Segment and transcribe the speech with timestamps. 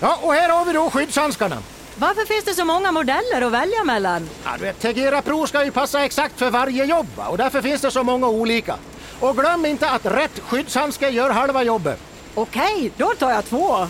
[0.00, 1.56] Ja, och här har vi då skyddshandskarna.
[1.96, 4.28] Varför finns det så många modeller att välja mellan?
[4.44, 7.80] Ja, du vet, Tegera Pro ska ju passa exakt för varje jobb och därför finns
[7.80, 8.76] det så många olika.
[9.20, 11.98] Och glöm inte att rätt skyddshandske gör halva jobbet.
[12.34, 13.86] Okej, då tar jag två.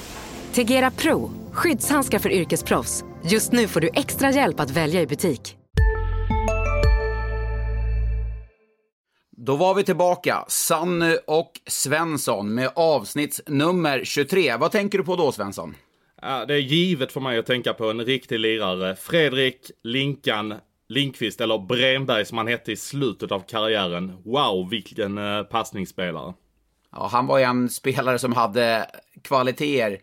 [0.53, 3.05] Tegera Pro, skyddshandskar för yrkesproffs.
[3.25, 5.57] Just nu får du extra hjälp att välja i butik.
[9.37, 14.57] Då var vi tillbaka, Sanny och Svensson med avsnittsnummer 23.
[14.57, 15.75] Vad tänker du på då, Svensson?
[16.27, 18.97] Det är givet för mig att tänka på en riktig lirare.
[18.97, 20.55] Fredrik Linkan
[20.89, 24.13] Linkvist, eller Bremberg som han hette i slutet av karriären.
[24.25, 26.35] Wow, vilken eh, passningsspelare.
[26.93, 28.87] Ja, han var ju en spelare som hade
[29.23, 29.99] kvaliteter.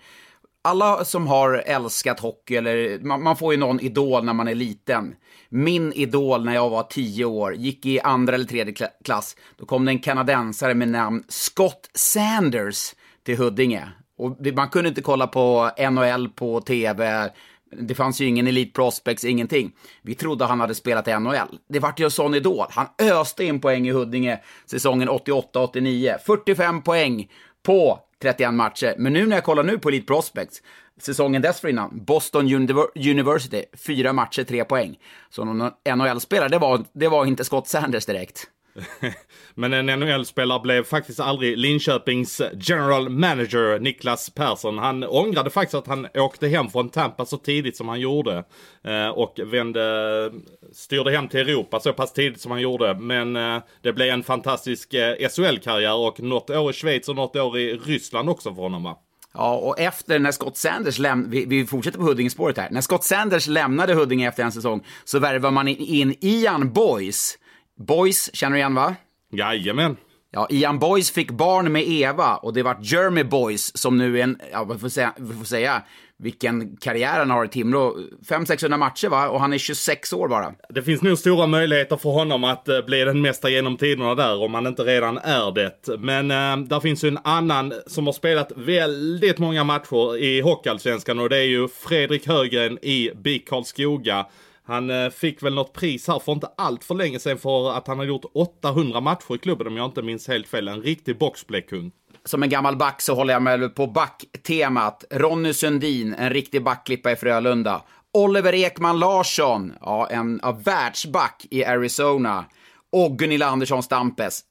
[0.61, 4.55] Alla som har älskat hockey, eller man, man, får ju någon idol när man är
[4.55, 5.15] liten.
[5.49, 9.35] Min idol när jag var tio år, gick i andra eller tredje klass.
[9.57, 13.91] Då kom det en kanadensare med namn Scott Sanders till Huddinge.
[14.23, 17.29] Och man kunde inte kolla på NHL på tv.
[17.71, 19.71] Det fanns ju ingen Elite Prospects, ingenting.
[20.01, 21.59] Vi trodde han hade spelat i NHL.
[21.69, 22.65] Det vart ju en sån idol.
[22.69, 26.17] Han öste in poäng i Huddinge säsongen 88-89.
[26.25, 27.31] 45 poäng
[27.63, 28.95] på 31 matcher.
[28.97, 30.61] Men nu när jag kollar nu på Elite Prospects,
[31.01, 32.53] säsongen dessförinnan, Boston
[32.95, 34.99] University, fyra matcher, tre poäng.
[35.29, 38.47] Så någon NHL-spelare, det var, det var inte Scott Sanders direkt.
[39.53, 44.77] Men en NHL-spelare blev faktiskt aldrig Linköpings general manager Niklas Persson.
[44.77, 48.43] Han ångrade faktiskt att han åkte hem från Tampa så tidigt som han gjorde.
[48.83, 50.31] Eh, och vände,
[50.71, 52.93] styrde hem till Europa så pass tidigt som han gjorde.
[52.93, 57.35] Men eh, det blev en fantastisk eh, SHL-karriär och något år i Schweiz och något
[57.35, 58.97] år i Ryssland också för honom va?
[59.33, 62.69] Ja, och efter när Scott Sanders lämnade, vi, vi, fortsätter på Huddinge-spåret här.
[62.71, 67.37] När Scott Sanders lämnade Huddinge efter en säsong så värvade man in Ian Boys
[67.79, 68.95] Boys känner du igen va?
[69.31, 69.97] Jajamän.
[70.31, 74.23] Ja, Ian Boys fick barn med Eva och det var Jeremy Boys som nu är
[74.23, 75.83] en, ja vi får säga, vi får säga
[76.17, 77.97] vilken karriär han har i Timrå.
[78.29, 79.29] 500-600 matcher va?
[79.29, 80.53] Och han är 26 år bara.
[80.69, 84.43] Det finns nog stora möjligheter för honom att uh, bli den mesta genom tiderna där
[84.43, 85.99] om han inte redan är det.
[85.99, 91.19] Men uh, där finns ju en annan som har spelat väldigt många matcher i Hockeyallsvenskan
[91.19, 94.25] och det är ju Fredrik Högren i BIK Karlskoga.
[94.65, 97.87] Han eh, fick väl något pris här för inte allt för länge sedan för att
[97.87, 100.67] han har gjort 800 matcher i klubben om jag inte minns helt fel.
[100.67, 101.91] En riktig boxplaykung.
[102.25, 105.03] Som en gammal back så håller jag med på backtemat.
[105.11, 107.81] Ronny Sundin, en riktig backklippa i Frölunda.
[108.13, 112.45] Oliver Ekman Larsson, ja, en av världsback i Arizona.
[112.91, 114.41] Och Gunilla Andersson Stampes.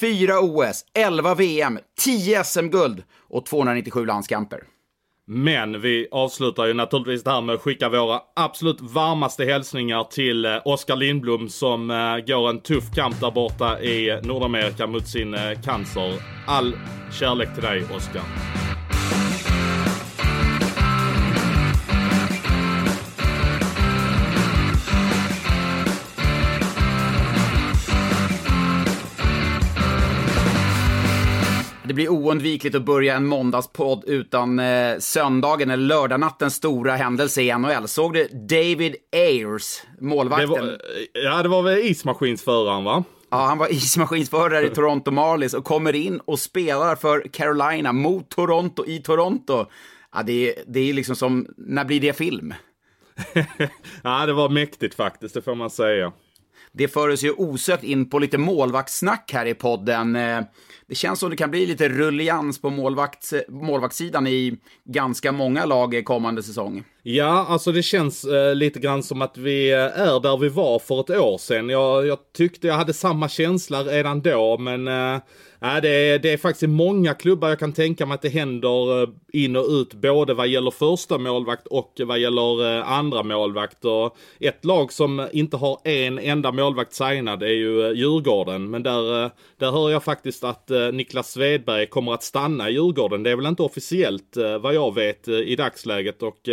[0.00, 4.64] Fyra OS, 11 VM, 10 SM-guld och 297 landskamper.
[5.32, 10.44] Men vi avslutar ju naturligtvis det här med att skicka våra absolut varmaste hälsningar till
[10.44, 15.34] eh, Oskar Lindblom som eh, går en tuff kamp där borta i Nordamerika mot sin
[15.34, 16.14] eh, cancer.
[16.46, 16.76] All
[17.12, 18.22] kärlek till dig Oskar.
[32.00, 37.88] Blir oundvikligt att börja en måndagspodd utan eh, söndagen eller lördagnattens stora händelse i NHL.
[37.88, 40.50] Såg du David Ayers, målvakten?
[40.50, 40.78] Det var,
[41.12, 43.04] ja, det var väl ismaskinsföraren va?
[43.30, 48.28] Ja, han var ismaskinsförare i Toronto Marlies och kommer in och spelar för Carolina mot
[48.28, 49.66] Toronto i Toronto.
[50.14, 52.54] Ja, det, är, det är liksom som, när blir det film?
[54.02, 56.12] ja, det var mäktigt faktiskt, det får man säga.
[56.72, 60.16] Det för oss ju osökt in på lite målvaktssnack här i podden.
[60.16, 60.40] Eh,
[60.86, 66.02] det känns som det kan bli lite rullians på målvakt, målvaktssidan i ganska många lag
[66.04, 66.84] kommande säsong.
[67.02, 70.78] Ja, alltså det känns eh, lite grann som att vi eh, är där vi var
[70.78, 71.68] för ett år sedan.
[71.68, 75.20] Jag, jag tyckte jag hade samma känsla redan då, men eh,
[75.62, 79.02] Nej, det är, det är faktiskt många klubbar jag kan tänka mig att det händer
[79.02, 83.84] eh, in och ut både vad gäller första målvakt och vad gäller eh, andra målvakt.
[83.84, 88.70] Och ett lag som inte har en enda målvakt signad är ju eh, Djurgården.
[88.70, 93.22] Men där, där hör jag faktiskt att Niklas Svedberg kommer att stanna i Djurgården.
[93.22, 96.22] Det är väl inte officiellt vad jag vet i dagsläget.
[96.22, 96.48] Och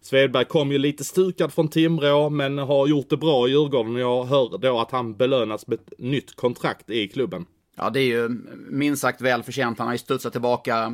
[0.00, 3.96] Svedberg kom ju lite stukad från Timrå men har gjort det bra i Djurgården.
[3.96, 7.46] Jag hör då att han belönas med ett nytt kontrakt i klubben.
[7.82, 8.28] Ja, det är ju
[8.68, 9.78] minst sagt välförtjänt.
[9.78, 10.92] Han har ju studsat tillbaka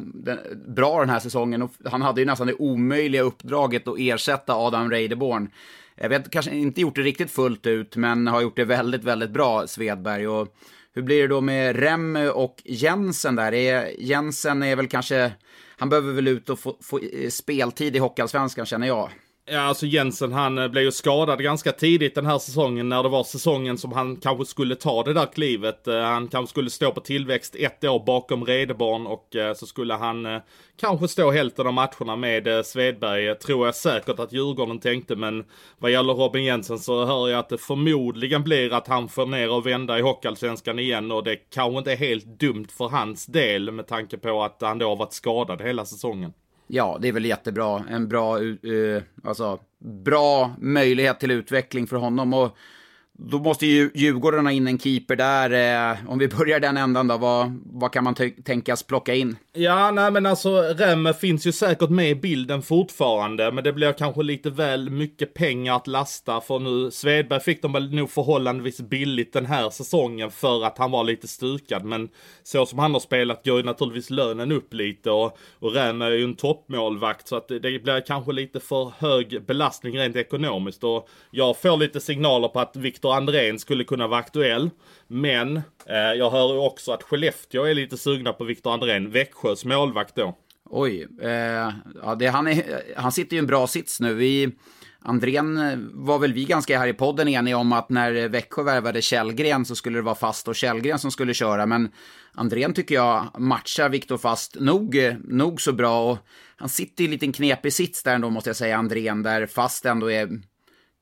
[0.66, 4.90] bra den här säsongen och han hade ju nästan det omöjliga uppdraget att ersätta Adam
[4.90, 5.50] Reideborn.
[5.94, 9.30] Jag vet, kanske inte gjort det riktigt fullt ut, men har gjort det väldigt, väldigt
[9.30, 10.28] bra, Svedberg.
[10.28, 10.56] Och
[10.92, 13.54] hur blir det då med Remme och Jensen där?
[13.54, 15.32] Är, Jensen är väl kanske,
[15.76, 19.10] han behöver väl ut och få, få eh, speltid i Hockeyallsvenskan känner jag.
[19.48, 23.08] Ja, alltså Jensen han eh, blev ju skadad ganska tidigt den här säsongen när det
[23.08, 25.88] var säsongen som han kanske skulle ta det där klivet.
[25.88, 29.94] Eh, han kanske skulle stå på tillväxt ett år bakom Redeborn och eh, så skulle
[29.94, 30.40] han
[30.81, 33.38] kanske stå hälften av matcherna med Svedberg.
[33.38, 35.44] Tror jag säkert att Djurgården tänkte men
[35.78, 39.50] vad gäller Robin Jensen så hör jag att det förmodligen blir att han får ner
[39.50, 43.70] och vända i Hockeyallsvenskan igen och det kanske inte är helt dumt för hans del
[43.70, 46.32] med tanke på att han då har varit skadad hela säsongen.
[46.66, 47.84] Ja, det är väl jättebra.
[47.90, 52.34] En bra, uh, alltså, bra möjlighet till utveckling för honom.
[52.34, 52.56] Och
[53.18, 55.90] då måste ju Djurgården ha in en keeper där.
[55.90, 58.14] Eh, om vi börjar den ändan då, vad, vad kan man
[58.44, 59.36] tänkas plocka in?
[59.52, 63.52] Ja, nej men alltså Remme finns ju säkert med i bilden fortfarande.
[63.52, 66.40] Men det blir kanske lite väl mycket pengar att lasta.
[66.40, 70.90] För nu, Svedberg fick de väl nog förhållandevis billigt den här säsongen för att han
[70.90, 71.84] var lite stukad.
[71.84, 72.08] Men
[72.42, 75.10] så som han har spelat går ju naturligtvis lönen upp lite.
[75.10, 77.28] Och, och Remme är ju en toppmålvakt.
[77.28, 80.84] Så att det, det blir kanske lite för hög belastning rent ekonomiskt.
[80.84, 84.70] Och jag får lite signaler på att Viktor Viktor Andrén skulle kunna vara aktuell.
[85.08, 85.56] Men
[85.87, 89.11] eh, jag hör också att Skellefteå är lite sugna på Viktor Andrén.
[89.11, 90.37] Växjös målvakt då.
[90.70, 91.31] Oj, eh,
[92.03, 94.14] ja, det, han, är, han sitter ju i en bra sits nu.
[94.14, 94.50] Vi,
[95.00, 99.03] Andrén eh, var väl vi ganska här i podden eniga om att när Växjö värvade
[99.03, 101.67] Källgren så skulle det vara Fast och Källgren som skulle köra.
[101.67, 101.88] Men
[102.35, 106.11] Andrén tycker jag matchar Viktor Fast nog, nog så bra.
[106.11, 106.19] Och
[106.56, 109.85] han sitter i en liten knepig sits där ändå måste jag säga, Andrén, där Fast
[109.87, 110.29] ändå är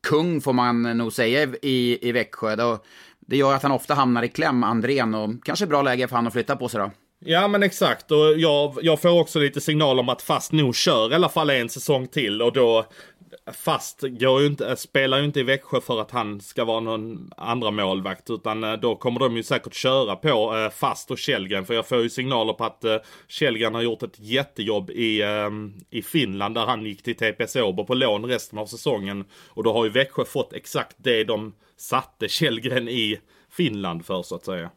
[0.04, 2.56] kung får man nog säga i, i Växjö.
[2.56, 2.78] Då,
[3.20, 6.26] det gör att han ofta hamnar i kläm, Andrén, och kanske bra läge för han
[6.26, 6.90] att flytta på sig då.
[7.26, 11.12] Ja men exakt och jag, jag får också lite signal om att Fast nog kör
[11.12, 12.86] i alla fall en säsong till och då
[13.52, 17.30] Fast går ju inte, spelar ju inte i Växjö för att han ska vara någon
[17.36, 21.66] andra målvakt utan eh, då kommer de ju säkert köra på eh, Fast och Källgren
[21.66, 22.96] för jag får ju signaler på att eh,
[23.28, 27.84] Källgren har gjort ett jättejobb i, ehm, i Finland där han gick till TPS Åbo
[27.84, 32.28] på lån resten av säsongen och då har ju Växjö fått exakt det de satte
[32.28, 33.20] Källgren i
[33.50, 34.70] Finland för så att säga.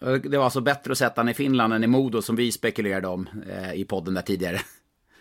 [0.00, 3.08] Det var alltså bättre att sätta han i Finland än i Modo som vi spekulerade
[3.08, 3.28] om
[3.74, 4.60] i podden där tidigare.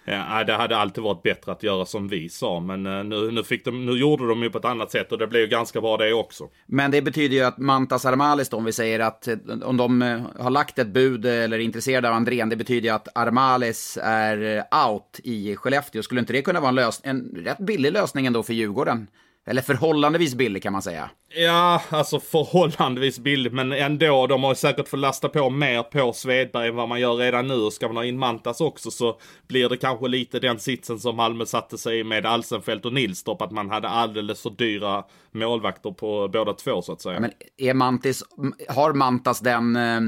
[0.09, 3.44] Ja, det hade alltid varit bättre att göra som vi sa, men eh, nu, nu,
[3.44, 5.81] fick de, nu gjorde de ju på ett annat sätt och det blev ju ganska
[5.81, 6.50] bra det också.
[6.65, 10.01] Men det betyder ju att Mantas Armalis då, om vi säger att eh, om de
[10.01, 13.98] eh, har lagt ett bud eller är intresserade av Andrén, det betyder ju att Armalis
[14.01, 16.04] är out i Skellefteå.
[16.04, 19.07] Skulle inte det kunna vara en, lös en rätt billig lösning ändå för Djurgården?
[19.50, 21.10] Eller förhållandevis billig kan man säga.
[21.36, 24.28] Ja, alltså förhållandevis billigt, men ändå.
[24.28, 27.54] De har säkert fått lasta på mer på Svedberg än vad man gör redan nu.
[27.54, 31.16] Och ska man ha in Mantas också så blir det kanske lite den sitsen som
[31.16, 33.42] Malmö satte sig med Alsenfelt och Nilstorp.
[33.42, 37.20] Att man hade alldeles för dyra målvakter på båda två så att säga.
[37.20, 38.24] men är Mantis,
[38.70, 40.02] har Mantas den eh,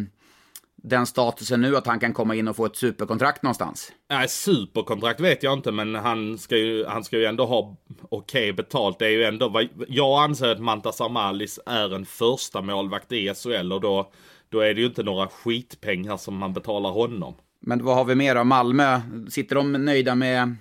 [0.84, 3.92] den statusen nu att han kan komma in och få ett superkontrakt någonstans?
[4.10, 7.76] Nej, superkontrakt vet jag inte, men han ska ju, han ska ju ändå ha
[8.10, 9.00] okej okay betalt.
[9.00, 13.34] Det är ju ändå vad, jag anser att Mantas Amalis är en första målvakt i
[13.34, 14.12] SHL och då,
[14.50, 17.36] då är det ju inte några skitpengar som man betalar honom.
[17.62, 19.02] Men vad har vi mer av Malmö?
[19.30, 20.56] Sitter de nöjda med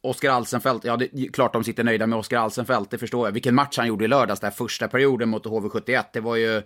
[0.00, 0.84] Oskar Alsenfelt?
[0.84, 3.32] Ja, det är klart de sitter nöjda med Oskar Alsenfelt, det förstår jag.
[3.32, 6.04] Vilken match han gjorde i lördags, där första perioden mot HV71.
[6.12, 6.62] Det var ju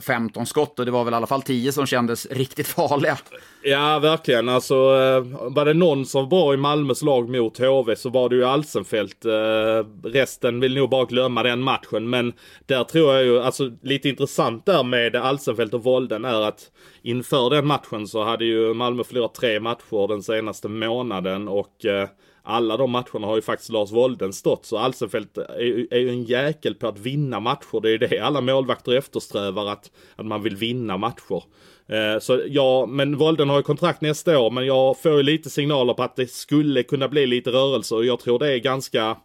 [0.00, 3.18] 15 skott och det var väl i alla fall 10 som kändes riktigt farliga.
[3.62, 4.48] Ja, verkligen.
[4.48, 8.36] Alltså, eh, var det någon som var i Malmös lag mot HV så var det
[8.36, 9.24] ju Alsenfelt.
[9.24, 12.10] Eh, resten vill nog bara glömma den matchen.
[12.10, 12.32] Men
[12.66, 16.70] där tror jag ju, alltså lite intressant där med Alsenfelt och Volden är att
[17.02, 22.08] inför den matchen så hade ju Malmö förlorat tre matcher den senaste månaden och eh,
[22.42, 24.66] alla de matcherna har ju faktiskt Lars Wolden stått.
[24.66, 27.80] Så Alsenfelt är, ju en jäkel på att vinna matcher.
[27.80, 29.66] Det är ju det alla målvakter eftersträvar.
[29.66, 31.42] Att, att man vill vinna matcher.
[31.86, 34.50] Eh, så ja, men Wolden har ju kontrakt nästa år.
[34.50, 37.94] Men jag får ju lite signaler på att det skulle kunna bli lite rörelse.
[37.94, 39.16] Och jag tror det är ganska...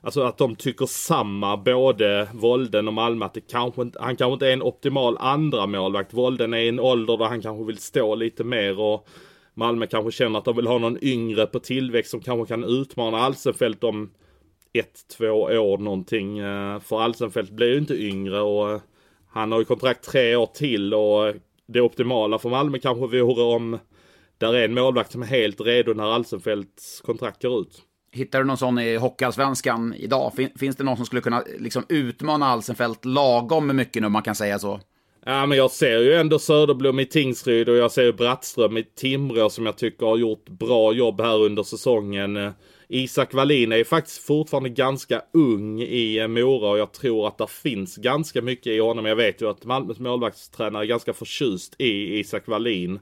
[0.00, 4.32] Alltså att de tycker samma, både Volden och Malmö, att det kanske inte, han kanske
[4.32, 6.14] inte är en optimal andra målvakt.
[6.14, 9.08] Volden är i en ålder där han kanske vill stå lite mer och
[9.58, 13.18] Malmö kanske känner att de vill ha någon yngre på tillväxt som kanske kan utmana
[13.18, 14.10] Alsenfelt om
[14.72, 16.38] ett, två år någonting.
[16.38, 18.80] Eh, för Alsenfelt blir ju inte yngre och eh,
[19.28, 21.34] han har ju kontrakt tre år till och eh,
[21.66, 23.78] det optimala för Malmö kanske vore om
[24.38, 27.82] där är en målvakt som är helt redo när Alsenfelts kontrakt går ut.
[28.12, 30.32] Hittar du någon sån i Hockeyallsvenskan idag?
[30.56, 34.34] Finns det någon som skulle kunna liksom utmana Alsenfelt lagom mycket nu, om man kan
[34.34, 34.80] säga så?
[35.24, 38.82] Ja, men jag ser ju ändå Söderblom i Tingsryd och jag ser ju Brattström i
[38.82, 42.36] Timrå som jag tycker har gjort bra jobb här under säsongen.
[42.36, 42.50] Eh,
[42.88, 47.38] Isak Wallin är ju faktiskt fortfarande ganska ung i eh, Mora och jag tror att
[47.38, 49.06] det finns ganska mycket i honom.
[49.06, 53.00] Jag vet ju att Malmös målvaktstränare är ganska förtjust i Isak Wallin.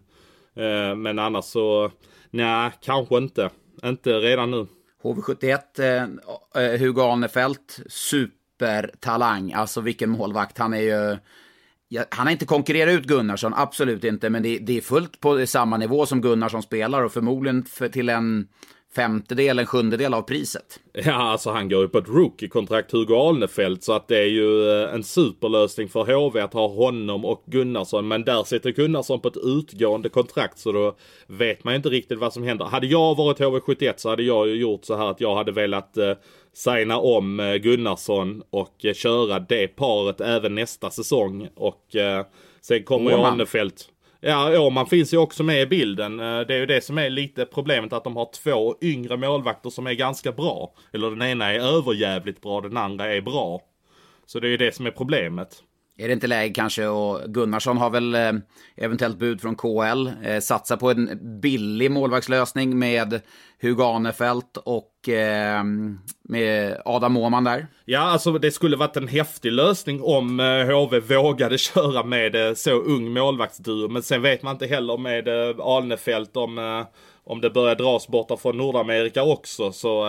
[0.56, 1.90] Eh, men annars så,
[2.30, 3.50] nej, kanske inte.
[3.85, 4.66] Inte redan nu.
[5.02, 5.58] HV71,
[6.54, 9.52] eh, Hugo Arnefelt, supertalang.
[9.52, 10.58] Alltså vilken målvakt.
[10.58, 11.16] Han är ju...
[11.88, 15.47] Ja, han har inte konkurrerat ut Gunnarsson, absolut inte, men det, det, är fullt på
[15.47, 18.49] samma nivå som Gunnarsson spelar och förmodligen för, till en
[18.97, 20.81] femtedel, en sjundedel av priset.
[20.93, 24.71] Ja, alltså han går ju på ett rookie-kontrakt, Hugo Alnefelt, så att det är ju
[24.71, 28.09] eh, en superlösning för HV att ha honom och Gunnarsson.
[28.09, 32.19] Men där sitter Gunnarsson på ett utgående kontrakt, så då vet man ju inte riktigt
[32.19, 32.64] vad som händer.
[32.64, 35.97] Hade jag varit HV71 så hade jag ju gjort så här att jag hade velat
[35.97, 36.12] eh,
[36.56, 41.48] signa om eh, Gunnarsson och eh, köra det paret även nästa säsong.
[41.54, 42.26] Och eh,
[42.60, 43.88] sen kommer ju Arnefelt
[44.20, 46.16] Ja, Åman finns ju också med i bilden.
[46.16, 49.86] Det är ju det som är lite problemet att de har två yngre målvakter som
[49.86, 50.75] är ganska bra.
[50.92, 53.60] Eller den ena är överjävligt bra, den andra är bra.
[54.26, 55.62] Så det är ju det som är problemet.
[55.99, 58.33] Är det inte läge kanske och Gunnarsson har väl eh,
[58.76, 60.11] eventuellt bud från KL.
[60.23, 63.21] Eh, satsa på en billig målvaktslösning med
[63.62, 65.65] Hugo Anefelt och eh,
[66.23, 67.67] med Adam Åhman där.
[67.85, 72.55] Ja, alltså det skulle varit en häftig lösning om eh, HV vågade köra med eh,
[72.55, 73.88] så ung målvaktsduo.
[73.88, 75.29] Men sen vet man inte heller med
[75.61, 76.85] Alnefelt om,
[77.25, 79.73] om det börjar dras borta från Nordamerika också.
[79.73, 80.07] Så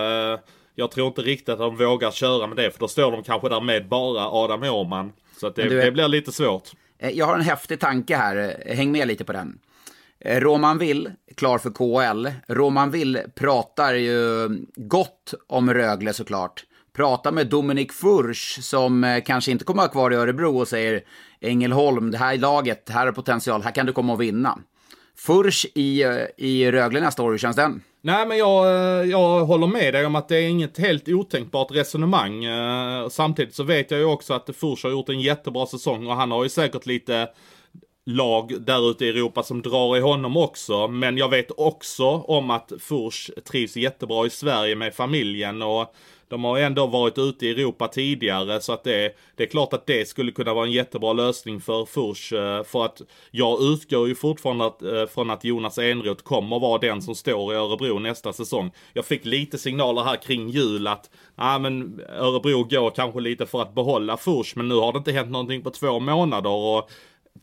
[0.75, 2.71] jag tror inte riktigt att de vågar köra med det.
[2.71, 5.11] För då står de kanske där med bara Adam Åhman.
[5.39, 6.71] Så det, du, det blir lite svårt.
[6.99, 9.59] Eh, jag har en häftig tanke här, häng med lite på den.
[10.19, 12.27] Eh, Roman Will, klar för KL.
[12.47, 16.63] Roman Will pratar ju gott om Rögle såklart.
[16.93, 20.67] Pratar med Dominik Furch som eh, kanske inte kommer att ha kvar i Örebro och
[20.67, 21.03] säger
[21.41, 24.59] Ängelholm, det här laget, här är potential, här kan du komma och vinna.
[25.17, 26.03] Furch i,
[26.37, 27.81] i Rögle nästa år, hur känns den?
[28.07, 31.71] Nej men jag, eh, jag håller med dig om att det är inget helt otänkbart
[31.71, 32.45] resonemang.
[32.45, 36.15] Eh, samtidigt så vet jag ju också att Furs har gjort en jättebra säsong och
[36.15, 37.29] han har ju säkert lite
[38.05, 40.87] lag där ute i Europa som drar i honom också.
[40.87, 45.95] Men jag vet också om att Furs trivs jättebra i Sverige med familjen och
[46.29, 49.85] de har ändå varit ute i Europa tidigare så att det, det är klart att
[49.85, 52.33] det skulle kunna vara en jättebra lösning för Furs.
[52.33, 56.77] Eh, för att jag utgår ju fortfarande att, eh, från att Jonas Enroth kommer vara
[56.77, 58.71] den som står i Örebro nästa säsong.
[58.93, 63.61] Jag fick lite signaler här kring jul att ah, men Örebro går kanske lite för
[63.61, 66.89] att behålla Furs men nu har det inte hänt någonting på två månader och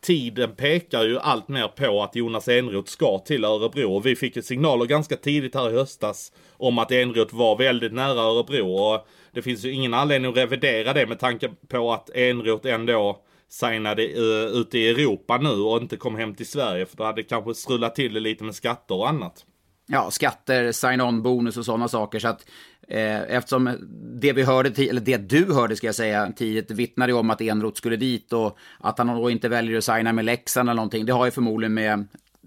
[0.01, 3.95] tiden pekar ju allt mer på att Jonas Enroth ska till Örebro.
[3.95, 7.93] Och vi fick ju signaler ganska tidigt här i höstas om att Enroth var väldigt
[7.93, 8.75] nära Örebro.
[8.75, 13.23] Och det finns ju ingen anledning att revidera det med tanke på att Enroth ändå
[13.49, 16.87] signade eh, uh, ute i Europa nu och inte kom hem till Sverige.
[16.87, 19.47] För då hade det kanske strulat till det lite med skatter och annat.
[19.87, 22.19] Ja, skatter, sign-on-bonus och sådana saker.
[22.19, 22.45] Så att
[22.89, 23.77] Eh, eftersom
[24.21, 27.77] det vi hörde, eller det du hörde ska jag säga, tidigt vittnade om att Enroth
[27.77, 31.07] skulle dit och att han då inte väljer att signa med Leksand eller någonting.
[31.07, 32.07] Det har ju förmodligen med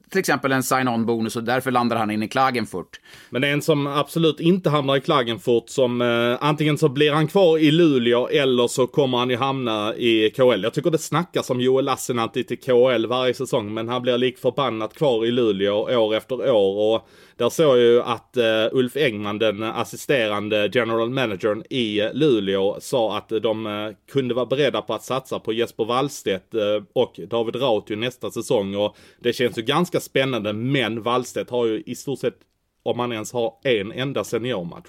[0.09, 2.99] till exempel en sign-on-bonus och därför landar han in i Klagenfurt.
[3.29, 7.57] Men en som absolut inte hamnar i Klagenfurt som eh, antingen så blir han kvar
[7.57, 10.63] i Luleå eller så kommer han ju hamna i KL.
[10.63, 14.37] Jag tycker det snackas om Joel Lassinantti till KL varje säsong men han blir lik
[14.37, 18.95] förbannat kvar i Luleå år efter år och där såg jag ju att uh, Ulf
[18.95, 24.93] Engman, den assisterande general managern i Luleå, sa att de uh, kunde vara beredda på
[24.93, 28.75] att satsa på Jesper Wallstedt uh, och David Rautio nästa säsong.
[28.75, 32.37] Och det känns ju ganska spännande, men Wallstedt har ju i stort sett,
[32.83, 34.87] om man ens har en enda seniormatch.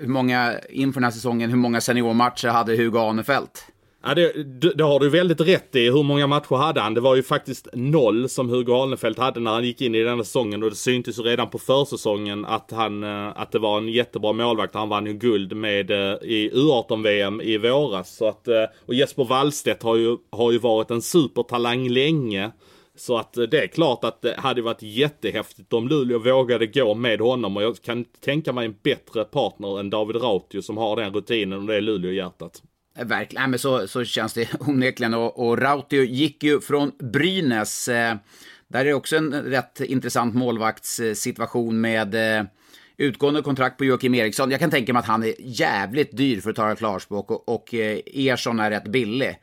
[0.00, 3.71] Hur många, inför den här säsongen, hur många seniormatcher hade Hugo Anefelt?
[4.04, 4.32] Ja, det,
[4.74, 5.90] det, har du väldigt rätt i.
[5.90, 6.94] Hur många matcher hade han?
[6.94, 10.16] Det var ju faktiskt noll som Hugo Alnefelt hade när han gick in i den
[10.16, 13.78] här säsongen och det syntes ju redan på försäsongen att han, eh, att det var
[13.78, 14.74] en jättebra målvakt.
[14.74, 18.16] Han vann ju guld med eh, i U18-VM i våras.
[18.16, 22.50] Så att, eh, och Jesper Wallstedt har ju, har ju varit en supertalang länge.
[22.96, 27.20] Så att det är klart att det hade varit jättehäftigt om Luleå vågade gå med
[27.20, 31.14] honom och jag kan tänka mig en bättre partner än David Rautio som har den
[31.14, 32.62] rutinen och det är Luleå-hjärtat.
[32.98, 35.14] Eh, verkligen, men så, så känns det onekligen.
[35.14, 37.88] Och, och Rautio gick ju från Brynäs.
[37.88, 38.16] Eh,
[38.68, 42.44] där är det också en rätt intressant målvaktssituation med eh,
[42.96, 44.50] utgående kontrakt på Joakim Eriksson.
[44.50, 47.74] Jag kan tänka mig att han är jävligt dyr för att tala klarspråk och, och
[47.74, 49.38] eh, Ersson är rätt billig.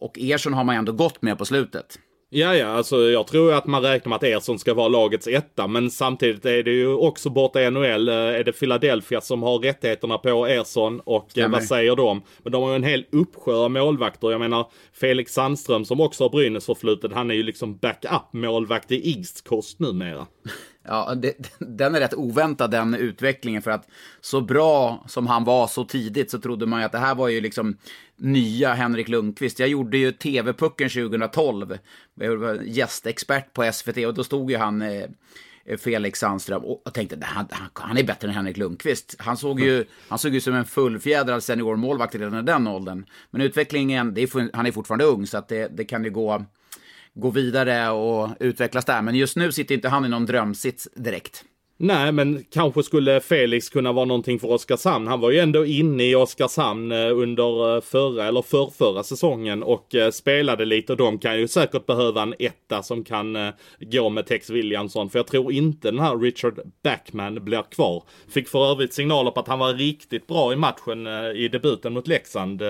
[0.00, 1.98] Och Ersson har man ändå gått med på slutet.
[2.34, 5.66] Ja, ja, alltså jag tror att man räknar med att Ersson ska vara lagets etta,
[5.66, 9.58] men samtidigt är det ju också borta i NHL, eh, är det Philadelphia som har
[9.58, 11.48] rättigheterna på Ersson och Stämmer.
[11.48, 12.22] vad säger de?
[12.42, 14.30] Men de har ju en hel uppsjö av målvakter.
[14.30, 18.92] Jag menar Felix Sandström som också har Brynäs förflutet, han är ju liksom backup målvakt
[18.92, 20.26] i East Coast numera.
[20.84, 23.88] Ja, det, den är rätt oväntad den utvecklingen för att
[24.20, 27.28] så bra som han var så tidigt så trodde man ju att det här var
[27.28, 27.76] ju liksom
[28.16, 29.58] nya Henrik Lundqvist.
[29.58, 31.78] Jag gjorde ju TV-pucken 2012.
[32.14, 35.06] Jag var gästexpert på SVT och då stod ju han eh,
[35.78, 39.16] Felix Sandström och tänkte han, han, han är bättre än Henrik Lundqvist.
[39.18, 43.06] Han såg ju, han såg ju som en fullfjädrad seniormålvakt redan i den åldern.
[43.30, 46.44] Men utvecklingen, det är, han är fortfarande ung så att det, det kan ju gå,
[47.14, 49.02] gå vidare och utvecklas där.
[49.02, 51.44] Men just nu sitter inte han i någon drömsits direkt.
[51.84, 55.06] Nej, men kanske skulle Felix kunna vara någonting för Oskarshamn.
[55.06, 59.94] Han var ju ändå inne i Oskarshamn eh, under eh, förra eller förrförra säsongen och
[59.94, 64.26] eh, spelade lite och de kan ju säkert behöva en etta som kan gå med
[64.26, 65.10] Tex Williamson.
[65.10, 68.04] För jag tror inte den här Richard Backman blir kvar.
[68.28, 72.08] Fick för övrigt signaler på att han var riktigt bra i matchen i debuten mot
[72.08, 72.62] Leksand.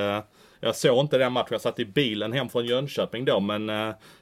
[0.64, 3.66] Jag såg inte den matchen, jag satt i bilen hem från Jönköping då, men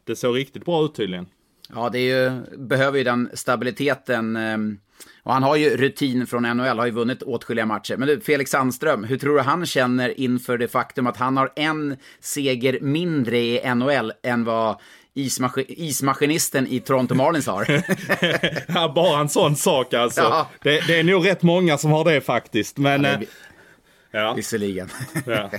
[0.05, 1.27] det såg riktigt bra ut tydligen.
[1.75, 4.37] Ja, det ju, behöver ju den stabiliteten.
[4.37, 4.79] Ehm,
[5.23, 7.97] och han har ju rutin från NHL, har ju vunnit åtskilliga matcher.
[7.97, 11.53] Men du, Felix Sandström, hur tror du han känner inför det faktum att han har
[11.57, 14.81] en seger mindre i NHL än vad
[15.15, 17.83] ismaskin ismaskinisten i Toronto Marlins har.
[18.75, 20.21] ja, bara en sån sak alltså.
[20.21, 20.49] Ja.
[20.63, 22.79] Det, det, är nog rätt många som har det faktiskt.
[22.79, 23.27] Men, ja, det,
[24.11, 24.33] Ja.
[24.35, 24.89] Visserligen.
[25.27, 25.51] Ja.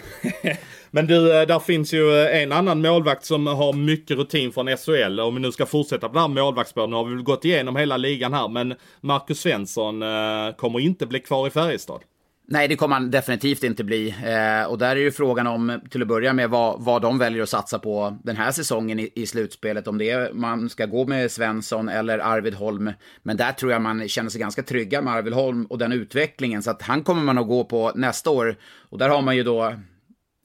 [0.92, 4.78] Men du, eh, där finns ju eh, en annan målvakt som har mycket rutin från
[4.78, 5.20] SHL.
[5.20, 6.90] Om vi nu ska fortsätta på det här målvaktsspåret.
[6.90, 8.48] Nu har vi väl gått igenom hela ligan här.
[8.48, 12.02] Men Marcus Svensson eh, kommer inte bli kvar i Färjestad.
[12.48, 14.10] Nej, det kommer han definitivt inte bli.
[14.10, 17.44] Eh, och där är ju frågan om, till att börja med, vad, vad de väljer
[17.44, 19.88] att satsa på den här säsongen i, i slutspelet.
[19.88, 22.92] Om det är man ska gå med Svensson eller Arvid Holm.
[23.24, 26.64] Men där tror jag man känner sig ganska trygga med Arvid Holm och den utvecklingen.
[26.64, 28.56] Så att han kommer man att gå på nästa år.
[28.90, 29.76] Och där har man ju då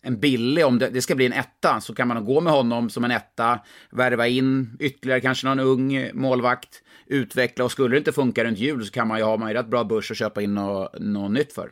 [0.03, 2.91] en billig, om det, det, ska bli en etta, så kan man gå med honom
[2.91, 3.59] som en etta,
[3.91, 8.85] värva in ytterligare kanske någon ung målvakt, utveckla och skulle det inte funka runt jul
[8.85, 11.31] så kan man ju ha man ju rätt bra börs att köpa in något, något
[11.31, 11.71] nytt för.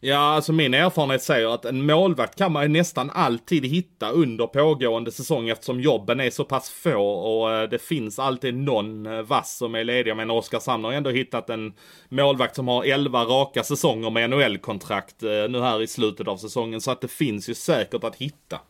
[0.00, 4.46] Ja, alltså min erfarenhet säger att en målvakt kan man ju nästan alltid hitta under
[4.46, 9.22] pågående säsong eftersom jobben är så pass få och eh, det finns alltid någon eh,
[9.22, 10.16] vass som är ledig.
[10.16, 11.74] Men Oskarshamn har ändå hittat en
[12.08, 16.80] målvakt som har 11 raka säsonger med NHL-kontrakt eh, nu här i slutet av säsongen.
[16.80, 18.60] Så att det finns ju säkert att hitta.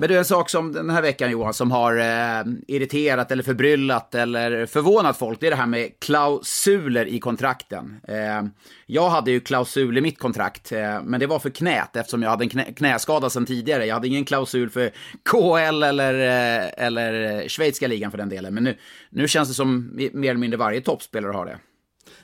[0.00, 4.14] Men du, en sak som den här veckan Johan, som har eh, irriterat eller förbryllat
[4.14, 8.00] eller förvånat folk, det är det här med klausuler i kontrakten.
[8.08, 8.42] Eh,
[8.86, 12.30] jag hade ju klausul i mitt kontrakt, eh, men det var för knät eftersom jag
[12.30, 13.86] hade en knä, knäskada sedan tidigare.
[13.86, 14.90] Jag hade ingen klausul för
[15.30, 18.54] KL eller, eh, eller schweiziska ligan för den delen.
[18.54, 18.76] Men nu,
[19.10, 21.58] nu känns det som mer eller mindre varje toppspelare har det.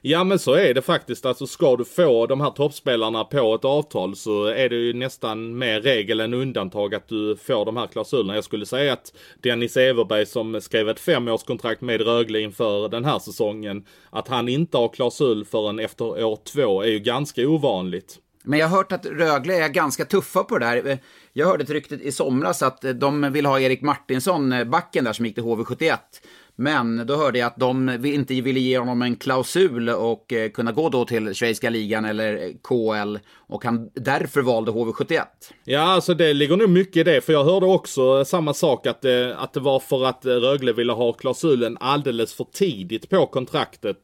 [0.06, 1.26] Ja men så är det faktiskt.
[1.26, 5.58] Alltså ska du få de här toppspelarna på ett avtal så är det ju nästan
[5.58, 8.34] mer regel än undantag att du får de här klausulerna.
[8.34, 9.12] Jag skulle säga att
[9.42, 13.84] Dennis Everberg som skrev ett femårskontrakt med Rögle inför den här säsongen.
[14.10, 18.18] Att han inte har klausul förrän efter år två är ju ganska ovanligt.
[18.42, 20.98] Men jag har hört att Rögle är ganska tuffa på det där.
[21.32, 25.12] Jag hörde ett rykte i somras att de vill ha Erik Martinsson, eh, backen där
[25.12, 25.98] som gick till HV71.
[26.56, 30.72] Men då hörde jag att de inte ville ge honom en klausul och eh, kunna
[30.72, 35.22] gå då till schweiziska ligan eller eh, KL och han därför valde HV71.
[35.64, 38.86] Ja, alltså det ligger nog mycket i det, för jag hörde också eh, samma sak
[38.86, 43.26] att det, att det var för att Rögle ville ha klausulen alldeles för tidigt på
[43.26, 43.98] kontraktet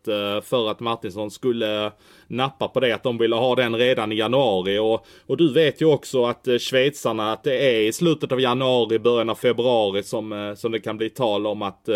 [0.44, 1.92] för att Martinsson skulle
[2.26, 4.78] nappa på det, att de ville ha den redan i januari.
[4.78, 8.98] Och, och du vet ju också att schweizarna, att det är i slutet av januari,
[8.98, 11.88] början av februari som, som det kan bli tal om att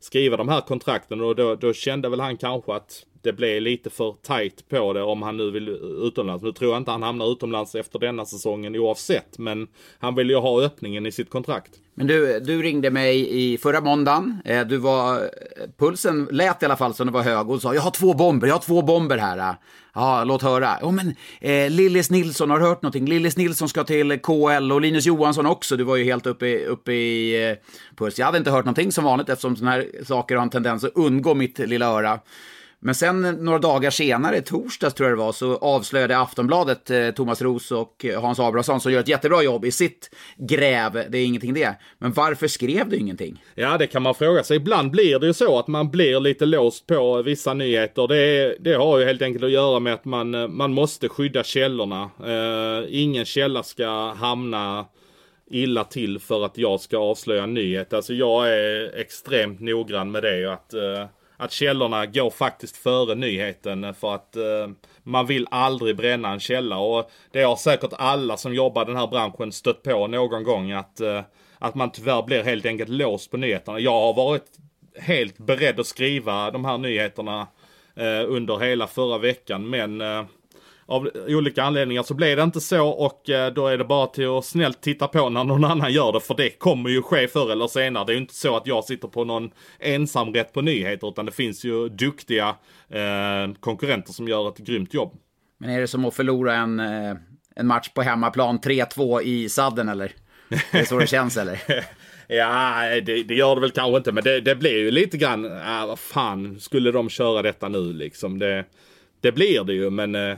[0.00, 1.20] skriva de här kontrakten.
[1.20, 5.02] Och då, då kände väl han kanske att det blev lite för tight på det
[5.02, 5.68] om han nu vill
[6.02, 6.44] utomlands.
[6.44, 10.36] Nu tror jag inte han hamnar utomlands efter denna säsongen oavsett, men han vill ju
[10.36, 11.70] ha öppningen i sitt kontrakt.
[11.94, 14.40] Men du, du ringde mig i förra måndagen.
[14.44, 15.30] Eh, du var,
[15.78, 18.46] pulsen lät i alla fall som den var hög och sa jag har två bomber,
[18.46, 19.56] jag har två bomber här.
[19.94, 20.78] Ja, låt höra.
[20.82, 23.06] Oh, men eh, Lillis Nilsson, har du hört någonting?
[23.06, 25.76] Lillis Nilsson ska till KL och Linus Johansson också.
[25.76, 27.56] Du var ju helt uppe, uppe i eh,
[27.96, 28.18] puls.
[28.18, 30.92] Jag hade inte hört någonting som vanligt eftersom sådana här saker har en tendens att
[30.94, 32.20] undgå mitt lilla öra.
[32.80, 37.10] Men sen eh, några dagar senare, torsdags tror jag det var, så avslöjade Aftonbladet eh,
[37.10, 40.92] Thomas Ros och eh, Hans Abrahamsson som gör ett jättebra jobb i sitt gräv.
[40.92, 41.76] Det är ingenting det.
[41.98, 43.42] Men varför skrev du ingenting?
[43.54, 44.56] Ja, det kan man fråga sig.
[44.56, 48.08] Ibland blir det ju så att man blir lite låst på vissa nyheter.
[48.08, 51.44] Det, det har ju helt enkelt att göra med att man, eh, man måste skydda
[51.44, 52.10] källorna.
[52.24, 54.86] Eh, ingen källa ska hamna
[55.50, 57.92] illa till för att jag ska avslöja en nyhet.
[57.92, 60.52] Alltså jag är extremt noggrann med det.
[60.52, 64.68] Att, eh, att källorna går faktiskt före nyheten för att eh,
[65.02, 68.96] man vill aldrig bränna en källa och det har säkert alla som jobbar i den
[68.96, 71.20] här branschen stött på någon gång att, eh,
[71.58, 73.80] att man tyvärr blir helt enkelt låst på nyheterna.
[73.80, 74.58] Jag har varit
[74.98, 77.46] helt beredd att skriva de här nyheterna
[77.94, 80.24] eh, under hela förra veckan men eh,
[80.86, 84.28] av olika anledningar så blev det inte så och eh, då är det bara till
[84.28, 87.52] att snällt titta på när någon annan gör det för det kommer ju ske förr
[87.52, 88.04] eller senare.
[88.04, 91.32] Det är ju inte så att jag sitter på någon ensamrätt på nyheter utan det
[91.32, 92.48] finns ju duktiga
[92.88, 95.14] eh, konkurrenter som gör ett grymt jobb.
[95.58, 97.16] Men är det som att förlora en, eh,
[97.56, 100.12] en match på hemmaplan 3-2 i sadden eller?
[100.48, 101.60] Det är så det känns eller?
[102.28, 105.44] Ja, det, det, gör det väl kanske inte, men det, det blir ju lite grann,
[105.44, 108.38] äh, vad fan, skulle de köra detta nu liksom?
[108.38, 108.64] Det,
[109.26, 110.36] det blir det ju, men äh,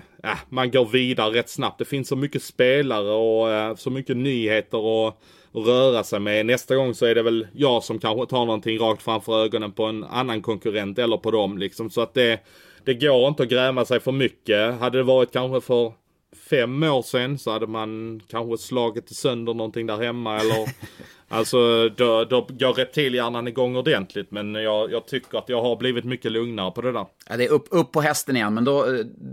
[0.49, 1.79] man går vidare rätt snabbt.
[1.79, 5.15] Det finns så mycket spelare och äh, så mycket nyheter att
[5.53, 6.47] röra sig med.
[6.47, 9.85] Nästa gång så är det väl jag som kanske tar någonting rakt framför ögonen på
[9.85, 11.91] en annan konkurrent eller på dem liksom.
[11.91, 12.41] Så att det,
[12.85, 14.81] det går inte att gräma sig för mycket.
[14.81, 15.93] Hade det varit kanske för
[16.37, 20.69] fem år sedan så hade man kanske slagit sönder någonting där hemma eller
[21.31, 26.05] Alltså då, då går reptilhjärnan igång ordentligt men jag, jag, tycker att jag har blivit
[26.05, 27.07] mycket lugnare på det där.
[27.29, 28.87] Ja, det är upp, upp på hästen igen men då,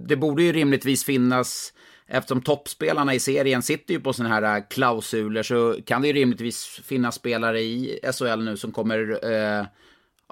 [0.07, 1.73] det borde ju rimligtvis finnas
[2.07, 6.13] Eftersom toppspelarna i serien sitter ju på sådana här äh, klausuler så kan det ju
[6.13, 9.65] rimligtvis finnas spelare i SHL nu som kommer eh,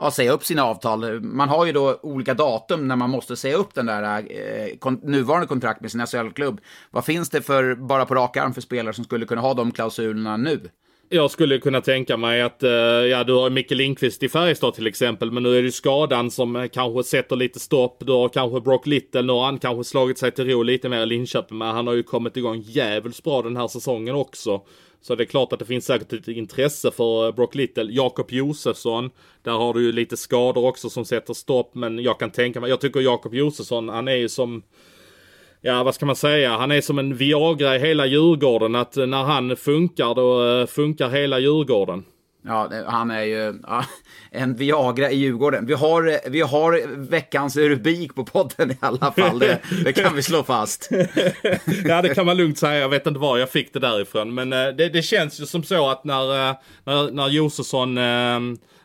[0.03, 1.21] ja, säga upp sina avtal.
[1.21, 4.99] Man har ju då olika datum när man måste säga upp den där eh, kon
[5.03, 6.61] nuvarande kontrakt med sin SHL-klubb.
[6.91, 9.71] Vad finns det för, bara på rak arm för spelare som skulle kunna ha de
[9.71, 10.69] klausulerna nu?
[11.09, 14.87] Jag skulle kunna tänka mig att, eh, ja du har Micke Lindqvist i Färjestad till
[14.87, 18.03] exempel, men nu är det skadan som eh, kanske sätter lite stopp.
[18.05, 21.03] Du har kanske Brock Little, nu har han kanske slagit sig till ro lite mer
[21.03, 24.61] i Linköping, men han har ju kommit igång jävligt bra den här säsongen också.
[25.03, 27.91] Så det är klart att det finns säkert ett intresse för eh, Brock Little.
[27.91, 29.09] Jakob Josefsson,
[29.41, 32.69] där har du ju lite skador också som sätter stopp, men jag kan tänka mig,
[32.69, 34.63] jag tycker Jakob Josefsson, han är ju som
[35.61, 38.75] ja vad ska man säga, han är som en Viagra i hela Djurgården.
[38.75, 42.03] Att eh, när han funkar då eh, funkar hela Djurgården.
[42.45, 43.85] Ja, han är ju ja,
[44.31, 45.65] en Viagra i Djurgården.
[45.65, 50.23] Vi har, vi har veckans rubrik på podden i alla fall, det, det kan vi
[50.23, 50.89] slå fast.
[51.85, 52.79] ja, det kan man lugnt säga.
[52.79, 54.33] Jag vet inte var jag fick det därifrån.
[54.33, 58.03] Men eh, det, det känns ju som så att när, eh, när, när Josefsson eh,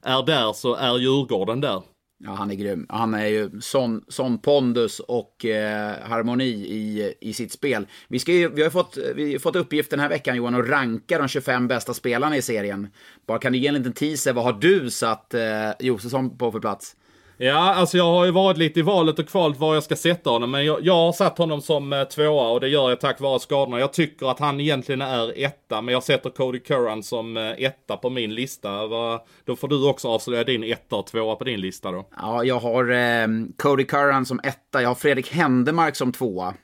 [0.02, 1.82] är där så är Djurgården där.
[2.24, 2.86] Ja, han är grym.
[2.88, 7.86] Han är ju sån, sån pondus och eh, harmoni i, i sitt spel.
[8.08, 10.68] Vi, ska ju, vi har fått, vi har fått uppgift den här veckan, Johan, att
[10.68, 12.88] ranka de 25 bästa spelarna i serien.
[13.26, 16.60] Bara kan du ge en liten teaser, vad har du satt eh, Josefsson på för
[16.60, 16.96] plats?
[17.40, 20.30] Ja, alltså jag har ju varit lite i valet och kvalet var jag ska sätta
[20.30, 20.50] honom.
[20.50, 23.40] Men jag, jag har satt honom som eh, tvåa och det gör jag tack vare
[23.40, 23.80] skadorna.
[23.80, 27.96] Jag tycker att han egentligen är etta, men jag sätter Cody Curran som eh, etta
[27.96, 28.86] på min lista.
[28.86, 32.08] Va, då får du också avslöja din etta och tvåa på din lista då.
[32.16, 34.82] Ja, jag har eh, Cody Curran som etta.
[34.82, 36.54] Jag har Fredrik Händemark som tvåa.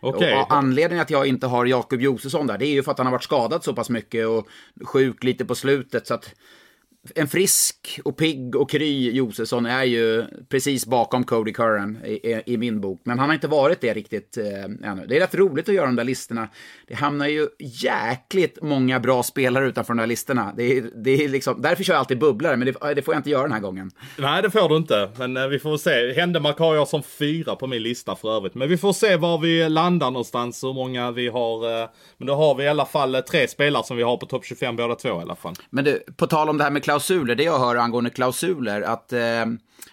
[0.00, 0.34] Okay.
[0.34, 3.06] Och anledningen att jag inte har Jakob Josefsson där, det är ju för att han
[3.06, 4.48] har varit skadad så pass mycket och
[4.84, 6.06] sjuk lite på slutet.
[6.06, 6.34] Så att
[7.14, 12.56] en frisk och pigg och kry Josefsson är ju precis bakom Cody Curran i, i,
[12.56, 13.00] min bok.
[13.04, 15.06] Men han har inte varit det riktigt eh, ännu.
[15.08, 16.48] Det är rätt roligt att göra de där listorna.
[16.88, 20.52] Det hamnar ju jäkligt många bra spelare utanför de där listorna.
[20.56, 23.18] Det är, det är liksom, därför kör jag alltid bubblare, men det, det, får jag
[23.18, 23.90] inte göra den här gången.
[24.18, 25.10] Nej, det får du inte.
[25.18, 26.12] Men eh, vi får se.
[26.12, 28.54] Händemark har jag som fyra på min lista för övrigt.
[28.54, 31.82] Men vi får se var vi landar någonstans, hur många vi har.
[31.82, 31.88] Eh,
[32.18, 34.44] men då har vi i alla fall eh, tre spelare som vi har på topp
[34.44, 35.54] 25 båda två i alla fall.
[35.70, 39.12] Men du, på tal om det här med klausuler, det jag hör angående klausuler, att
[39.12, 39.46] eh,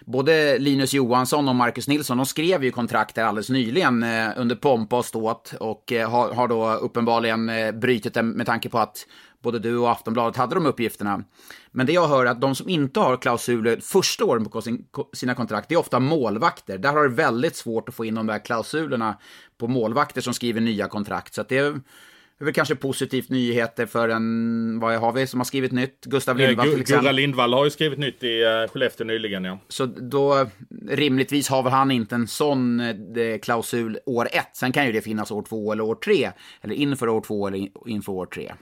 [0.04, 4.56] både Linus Johansson och Marcus Nilsson, de skrev ju kontrakt här alldeles nyligen eh, under
[4.56, 8.78] pompa och ståt och eh, har, har, då uppenbarligen eh, brytit det med tanke på
[8.78, 9.06] att
[9.42, 11.24] både du och Aftonbladet hade de uppgifterna.
[11.70, 14.84] Men det jag hör är att de som inte har klausuler första åren på sin,
[15.12, 16.78] sina kontrakt, det är ofta målvakter.
[16.78, 19.16] Där har det väldigt svårt att få in de där klausulerna
[19.58, 21.34] på målvakter som skriver nya kontrakt.
[21.34, 21.80] Så att det
[22.42, 25.72] är det är väl kanske positivt nyheter för en, vad har vi som har skrivit
[25.72, 26.04] nytt?
[26.04, 27.04] Gustav eh, Lindvall till exempel.
[27.04, 29.58] Gurra Lindvall har ju skrivit nytt i uh, Skellefteå nyligen ja.
[29.68, 30.46] Så då,
[30.88, 34.56] rimligtvis har väl han inte en sån eh, klausul år ett.
[34.56, 36.30] Sen kan ju det finnas år två eller år tre.
[36.60, 38.52] Eller inför år två eller inför år tre.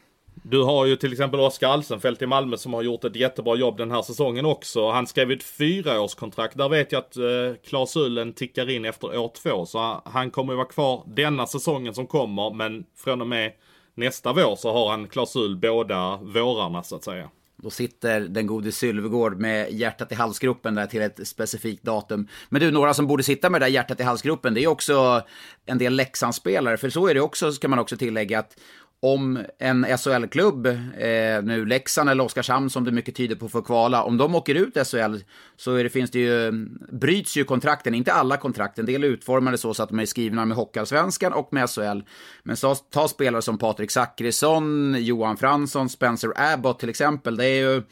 [0.42, 3.76] Du har ju till exempel Oskar Alsenfelt i Malmö som har gjort ett jättebra jobb
[3.76, 4.90] den här säsongen också.
[4.90, 6.58] Han skrev ett fyraårskontrakt.
[6.58, 7.22] Där vet jag att eh,
[7.68, 9.66] klausulen tickar in efter år två.
[9.66, 12.54] Så han kommer ju vara kvar denna säsongen som kommer.
[12.54, 13.52] Men från och med
[13.94, 17.30] nästa vår så har han klausul båda vårarna så att säga.
[17.62, 22.28] Då sitter den gode Sylvegård med hjärtat i halsgropen där till ett specifikt datum.
[22.48, 25.22] Men du, några som borde sitta med det där hjärtat i halsgropen, det är också
[25.66, 26.76] en del Leksandsspelare.
[26.76, 28.56] För så är det också, ska man också tillägga, att
[29.02, 34.02] om en SHL-klubb, eh, nu Leksand eller Oskarshamn som det mycket tyder på för kvala,
[34.02, 35.16] om de åker ut SHL
[35.56, 36.52] så är det, finns det ju,
[36.92, 40.06] bryts ju kontrakten, inte alla kontrakt, en del är utformade så, så att de är
[40.06, 42.00] skrivna med Hockeyallsvenskan och med SHL.
[42.42, 47.70] Men så, ta spelare som Patrik Zackrisson, Johan Fransson, Spencer Abbott till exempel, det är
[47.70, 47.82] ju,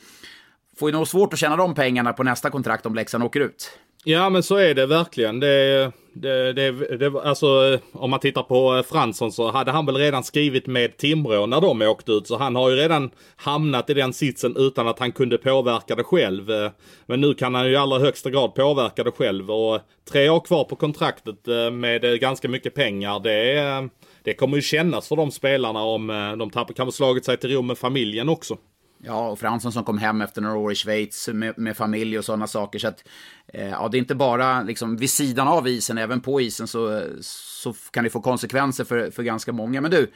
[0.76, 3.78] får ju nog svårt att tjäna de pengarna på nästa kontrakt om Leksand åker ut.
[4.10, 5.40] Ja men så är det verkligen.
[5.40, 9.96] Det, det, det, det, alltså, om man tittar på eh, Fransson så hade han väl
[9.96, 12.26] redan skrivit med Timrå när de åkte ut.
[12.26, 16.04] Så han har ju redan hamnat i den sitsen utan att han kunde påverka det
[16.04, 16.50] själv.
[16.50, 16.70] Eh,
[17.06, 19.50] men nu kan han ju i allra högsta grad påverka det själv.
[19.50, 23.20] Och tre år kvar på kontraktet eh, med ganska mycket pengar.
[23.20, 23.88] Det,
[24.24, 26.06] det kommer ju kännas för de spelarna om
[26.38, 28.56] de tappar, kan ha slagit sig till ro med familjen också.
[29.02, 32.24] Ja, och Fransson som kom hem efter några år i Schweiz med, med familj och
[32.24, 32.78] sådana saker.
[32.78, 33.04] Så att,
[33.46, 37.02] eh, ja, det är inte bara liksom vid sidan av isen, även på isen så,
[37.20, 39.80] så kan det få konsekvenser för, för ganska många.
[39.80, 40.10] Men du,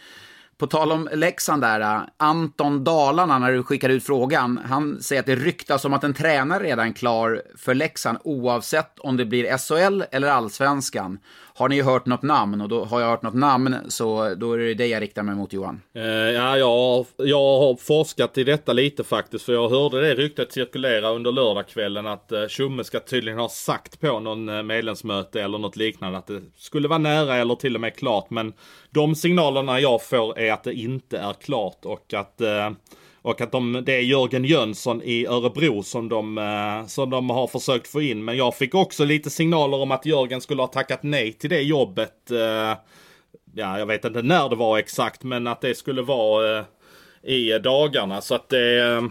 [0.59, 5.21] på tal om Leksand där, eh, Anton Dalarna när du skickade ut frågan, han säger
[5.21, 9.25] att det ryktas om att en tränare redan är klar för Leksand oavsett om det
[9.25, 11.19] blir SHL eller allsvenskan.
[11.55, 12.61] Har ni hört något namn?
[12.61, 15.35] Och då har jag hört något namn så då är det det jag riktar mig
[15.35, 15.83] mot Johan.
[15.95, 19.45] Eh, ja, jag, jag har forskat i detta lite faktiskt.
[19.45, 24.01] För jag hörde det ryktet cirkulera under lördagskvällen att eh, Tjomme ska tydligen ha sagt
[24.01, 27.81] på någon eh, medlemsmöte eller något liknande att det skulle vara nära eller till och
[27.81, 28.31] med klart.
[28.31, 28.53] Men
[28.91, 32.71] de signalerna jag får är att det inte är klart och att eh,
[33.23, 37.47] och att de, det är Jörgen Jönsson i Örebro som de, eh, som de har
[37.47, 38.25] försökt få in.
[38.25, 41.63] Men jag fick också lite signaler om att Jörgen skulle ha tackat nej till det
[41.63, 42.31] jobbet.
[42.31, 42.77] Eh,
[43.55, 46.65] ja, jag vet inte när det var exakt, men att det skulle vara eh,
[47.23, 48.21] i dagarna.
[48.21, 49.11] Så att det...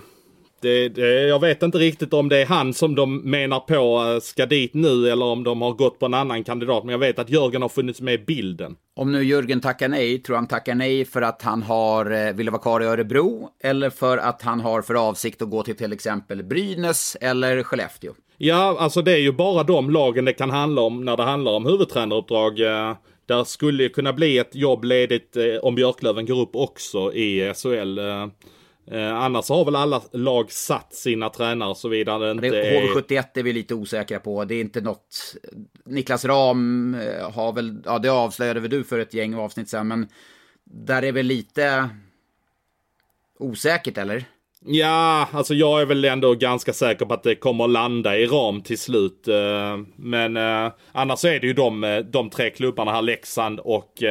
[0.61, 4.45] Det, det, jag vet inte riktigt om det är han som de menar på ska
[4.45, 6.83] dit nu eller om de har gått på en annan kandidat.
[6.83, 8.75] Men jag vet att Jörgen har funnits med i bilden.
[8.95, 12.49] Om nu Jörgen tackar nej, tror han tackar nej för att han har, eh, vill
[12.49, 15.93] vara kvar i Örebro eller för att han har för avsikt att gå till till
[15.93, 18.13] exempel Brynäs eller Skellefteå?
[18.37, 21.51] Ja, alltså det är ju bara de lagen det kan handla om när det handlar
[21.51, 22.59] om huvudtränaruppdrag.
[22.59, 22.95] Eh,
[23.25, 27.99] där skulle kunna bli ett jobb ledigt eh, om Björklöven går upp också i SHL.
[28.87, 32.81] Eh, annars har väl alla lag satt sina tränare så vidare inte är...
[32.81, 34.45] HV71 är vi lite osäkra på.
[34.45, 35.35] Det är inte något...
[35.85, 37.81] Niklas Ram eh, har väl...
[37.85, 40.07] Ja, det avslöjade väl du för ett gäng avsnitt sen, men
[40.63, 41.89] där är väl lite
[43.39, 44.25] osäkert, eller?
[44.65, 48.61] Ja, alltså jag är väl ändå ganska säker på att det kommer landa i ram
[48.61, 49.27] till slut.
[49.27, 54.03] Eh, men eh, annars är det ju de, eh, de tre klubbarna här, Leksand och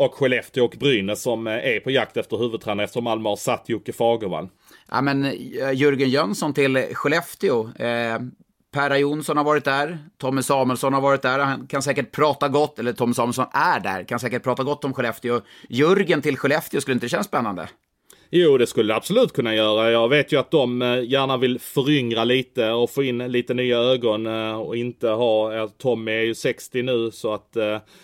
[0.00, 3.68] och Skellefteå och Brynäs som eh, är på jakt efter huvudtränare eftersom Malmö har satt
[3.68, 4.48] Jocke Fagervall.
[4.90, 7.70] Ja, men eh, Jörgen Jönsson till Skellefteå.
[7.76, 8.18] Eh,
[8.72, 12.78] Perra Jonsson har varit där, Tommy Samuelsson har varit där, han kan säkert prata gott,
[12.78, 15.40] eller Tommy Samuelsson är där, kan säkert prata gott om Skellefteå.
[15.68, 17.68] Jörgen till Skellefteå, skulle inte det kännas spännande?
[18.32, 19.90] Jo, det skulle det absolut kunna göra.
[19.90, 23.78] Jag vet ju att de eh, gärna vill föryngra lite och få in lite nya
[23.78, 27.56] ögon eh, och inte ha, eh, Tommy är ju 60 nu så att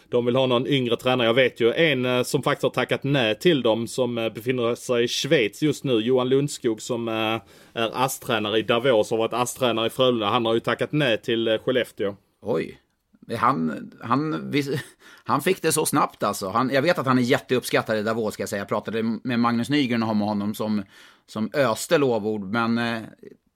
[0.09, 1.27] de vill ha någon yngre tränare.
[1.27, 5.09] Jag vet ju en som faktiskt har tackat nej till dem som befinner sig i
[5.09, 7.41] Schweiz just nu, Johan Lundskog som är
[7.75, 10.27] ASS-tränare i Davos och varit ASS-tränare i Frölunda.
[10.27, 12.17] Han har ju tackat nej till Skellefteå.
[12.43, 12.79] Oj.
[13.35, 14.53] Han, han,
[15.25, 16.49] han fick det så snabbt alltså.
[16.49, 18.61] Han, jag vet att han är jätteuppskattad i Davos ska jag säga.
[18.61, 20.83] Jag pratade med Magnus Nygren om honom som,
[21.27, 22.45] som öste lovord.
[22.45, 23.03] Men eh,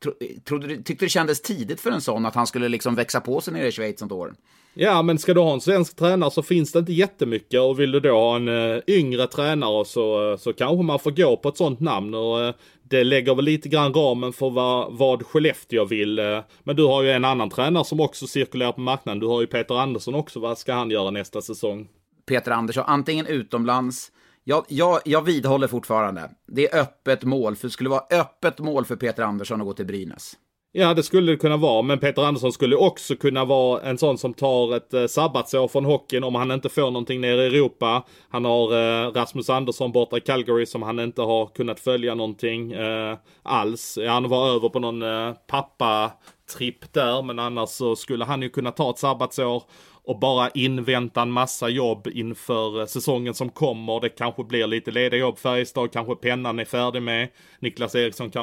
[0.02, 0.12] tro,
[0.44, 3.54] trodde, tyckte det kändes tidigt för en sån att han skulle liksom växa på sig
[3.54, 4.34] nere i Schweiz ett år.
[4.74, 7.92] Ja, men ska du ha en svensk tränare så finns det inte jättemycket och vill
[7.92, 11.48] du då ha en uh, yngre tränare så, uh, så kanske man får gå på
[11.48, 15.84] ett sånt namn och uh, det lägger väl lite grann ramen för vad, vad Skellefteå
[15.84, 16.20] vill.
[16.62, 19.20] Men du har ju en annan tränare som också cirkulerar på marknaden.
[19.20, 20.40] Du har ju Peter Andersson också.
[20.40, 21.88] Vad ska han göra nästa säsong?
[22.26, 24.12] Peter Andersson, antingen utomlands
[24.44, 26.30] jag, jag, jag vidhåller fortfarande.
[26.46, 29.72] Det är öppet mål, för det skulle vara öppet mål för Peter Andersson att gå
[29.72, 30.36] till Brynäs.
[30.72, 34.18] Ja, det skulle det kunna vara, men Peter Andersson skulle också kunna vara en sån
[34.18, 38.04] som tar ett eh, sabbatsår från hockeyn om han inte får någonting nere i Europa.
[38.28, 42.72] Han har eh, Rasmus Andersson borta i Calgary som han inte har kunnat följa någonting
[42.72, 43.98] eh, alls.
[44.08, 48.70] Han var över på någon eh, pappa-tripp där, men annars så skulle han ju kunna
[48.70, 49.62] ta ett sabbatsår
[50.04, 54.00] och bara invänta en massa jobb inför eh, säsongen som kommer.
[54.00, 55.38] Det kanske blir lite lediga jobb.
[55.38, 57.28] Färjestad kanske pennan är färdig med.
[57.60, 58.42] Niklas Eriksson kan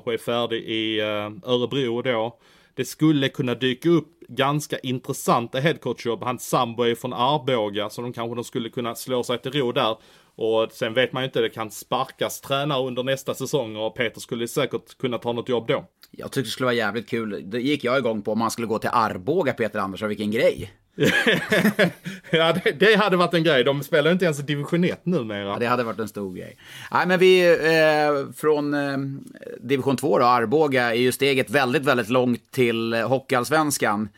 [0.00, 2.38] kanske är färdig i eh, Örebro då.
[2.74, 6.22] det skulle kunna dyka upp ganska intressanta headcoachjobb.
[6.22, 9.72] Hans sambo är från Arboga så de kanske de skulle kunna slå sig till ro
[9.72, 9.96] där.
[10.36, 14.20] Och sen vet man ju inte, det kan sparkas tränare under nästa säsong och Peter
[14.20, 15.84] skulle säkert kunna ta något jobb då.
[16.10, 17.42] Jag tyckte det skulle vara jävligt kul.
[17.50, 20.08] Det gick jag igång på om man skulle gå till Arboga, Peter Andersson.
[20.08, 20.70] Vilken grej!
[22.30, 23.64] ja, det, det, hade varit en grej.
[23.64, 25.44] De spelar inte ens i division 1 numera.
[25.44, 26.56] Ja, det hade varit en stor grej.
[26.90, 28.98] Nej, men vi eh, från eh,
[29.60, 34.08] division 2 då, Arboga, är ju steget väldigt, väldigt långt till Hockeyallsvenskan.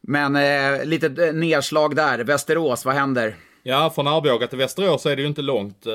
[0.00, 2.18] Men eh, lite eh, nedslag där.
[2.18, 3.34] Västerås, vad händer?
[3.62, 5.86] Ja, från Arboga till Västerås är det ju inte långt.
[5.86, 5.92] Eh,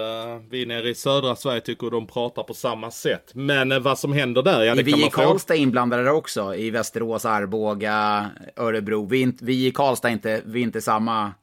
[0.49, 3.31] vi nere i södra Sverige tycker de pratar på samma sätt.
[3.33, 6.55] Men eh, vad som händer där, ja det är kan vi i Karlstad inblandade också?
[6.55, 9.05] I Västerås, Arboga, Örebro.
[9.05, 11.33] Vi, vi i Karlstad inte, vi är inte samma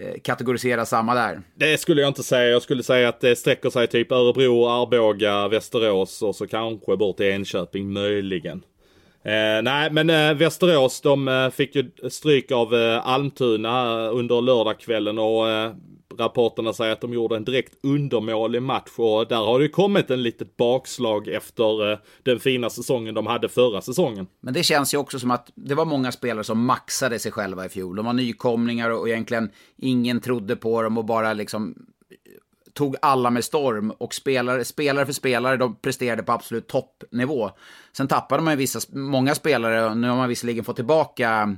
[0.00, 1.42] eh, kategorisera samma där?
[1.54, 2.50] Det skulle jag inte säga.
[2.50, 7.16] Jag skulle säga att det sträcker sig typ Örebro, Arboga, Västerås och så kanske bort
[7.16, 8.62] till Enköping möjligen.
[9.24, 15.18] Eh, nej, men eh, Västerås de eh, fick ju stryk av eh, Almtuna under lördagskvällen
[15.18, 15.72] och eh,
[16.18, 20.22] rapporterna säger att de gjorde en direkt undermålig match och där har det kommit en
[20.22, 24.26] litet bakslag efter eh, den fina säsongen de hade förra säsongen.
[24.40, 27.66] Men det känns ju också som att det var många spelare som maxade sig själva
[27.66, 27.96] i fjol.
[27.96, 31.74] De var nykomlingar och egentligen ingen trodde på dem och bara liksom
[32.74, 37.50] tog alla med storm och spelare, spelare för spelare, de presterade på absolut toppnivå.
[37.92, 41.56] Sen tappade man vissa, många spelare, och nu har man visserligen fått tillbaka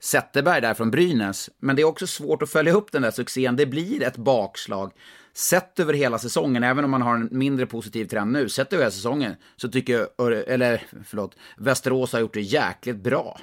[0.00, 1.50] Zetterberg där från Brynäs.
[1.58, 3.56] Men det är också svårt att följa upp den där succén.
[3.56, 4.92] Det blir ett bakslag.
[5.34, 8.82] Sett över hela säsongen, även om man har en mindre positiv trend nu, sett över
[8.84, 13.40] hela säsongen, så tycker jag, eller förlåt, Västerås har gjort det jäkligt bra.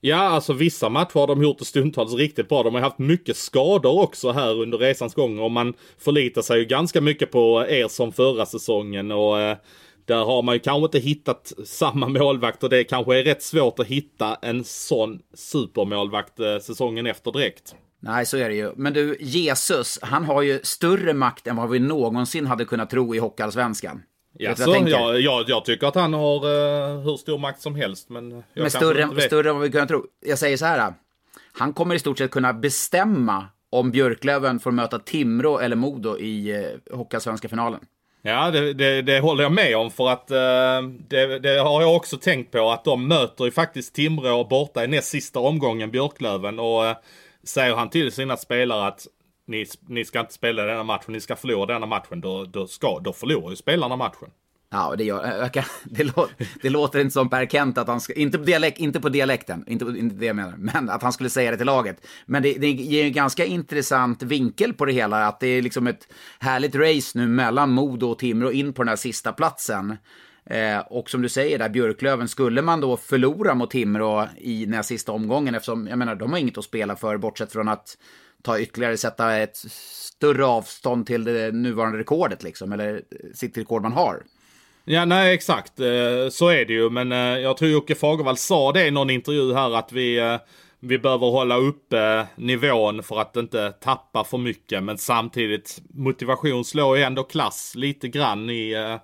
[0.00, 2.62] Ja, alltså vissa matcher har de gjort det stundtals riktigt bra.
[2.62, 6.64] De har haft mycket skador också här under resans gång och man förlitar sig ju
[6.64, 9.56] ganska mycket på er som förra säsongen och eh,
[10.04, 13.78] där har man ju kanske inte hittat samma målvakt och det kanske är rätt svårt
[13.78, 17.74] att hitta en sån supermålvakt eh, säsongen efter direkt.
[18.00, 18.72] Nej, så är det ju.
[18.76, 23.14] Men du, Jesus, han har ju större makt än vad vi någonsin hade kunnat tro
[23.14, 24.02] i Hockeyallsvenskan.
[24.38, 28.08] Jaså, jag, jag, jag, tycker att han har uh, hur stor makt som helst.
[28.08, 30.04] Men, men större, större än vad vi kunde tro.
[30.26, 30.94] Jag säger så här.
[31.52, 36.66] Han kommer i stort sett kunna bestämma om Björklöven får möta Timrå eller Modo i
[36.90, 37.80] uh, Hockeyallsvenska finalen.
[38.22, 41.96] Ja, det, det, det, håller jag med om för att uh, det, det, har jag
[41.96, 46.58] också tänkt på att de möter ju faktiskt Timrå borta i näst sista omgången, Björklöven.
[46.58, 46.92] Och uh,
[47.42, 49.06] säger han till sina spelare att
[49.48, 53.00] ni, ni ska inte spela denna matchen, ni ska förlora denna matchen, då, då, ska,
[53.00, 54.30] då förlorar ju spelarna matchen.
[54.70, 58.00] Ja, det, gör, eh, kan, det, låter, det låter inte som Per Kent att han
[58.00, 61.12] ska, inte på, dialekt, inte på dialekten, inte, inte det jag menar, men att han
[61.12, 62.06] skulle säga det till laget.
[62.26, 65.86] Men det, det ger en ganska intressant vinkel på det hela, att det är liksom
[65.86, 66.08] ett
[66.38, 69.96] härligt race nu mellan Modo och Timrå in på den här sista platsen.
[70.50, 74.74] Eh, och som du säger där, Björklöven, skulle man då förlora mot Timrå i den
[74.74, 77.96] här sista omgången, eftersom, jag menar, de har inget att spela för, bortsett från att
[78.42, 83.00] ta ytterligare, sätta ett större avstånd till det nuvarande rekordet liksom, eller eh,
[83.34, 84.22] sitt rekord man har.
[84.84, 85.80] Ja, nej exakt.
[85.80, 86.90] Eh, så är det ju.
[86.90, 90.38] Men eh, jag tror Jocke Fagervall sa det i någon intervju här att vi,
[90.80, 94.82] vi behöver hålla uppe nivån för att inte tappa för mycket.
[94.82, 98.98] Men samtidigt, motivation slår ju ändå klass lite grann i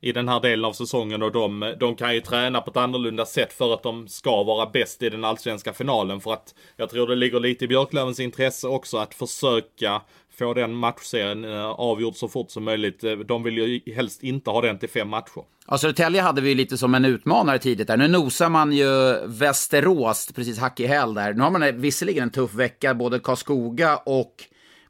[0.00, 3.26] i den här delen av säsongen och de, de kan ju träna på ett annorlunda
[3.26, 6.20] sätt för att de ska vara bäst i den allsvenska finalen.
[6.20, 10.02] För att jag tror det ligger lite i Björklövens intresse också att försöka
[10.38, 13.04] få den matchserien eh, avgjord så fort som möjligt.
[13.04, 15.42] Eh, de vill ju helst inte ha den till fem matcher.
[15.66, 17.96] Ja, Södertälje hade vi lite som en utmanare tidigt där.
[17.96, 21.32] Nu nosar man ju Västerås precis hack i häl där.
[21.32, 24.34] Nu har man visserligen en tuff vecka, både Karlskoga och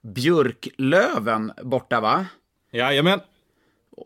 [0.03, 2.27] Björklöven borta va?
[2.73, 3.21] Jajamän.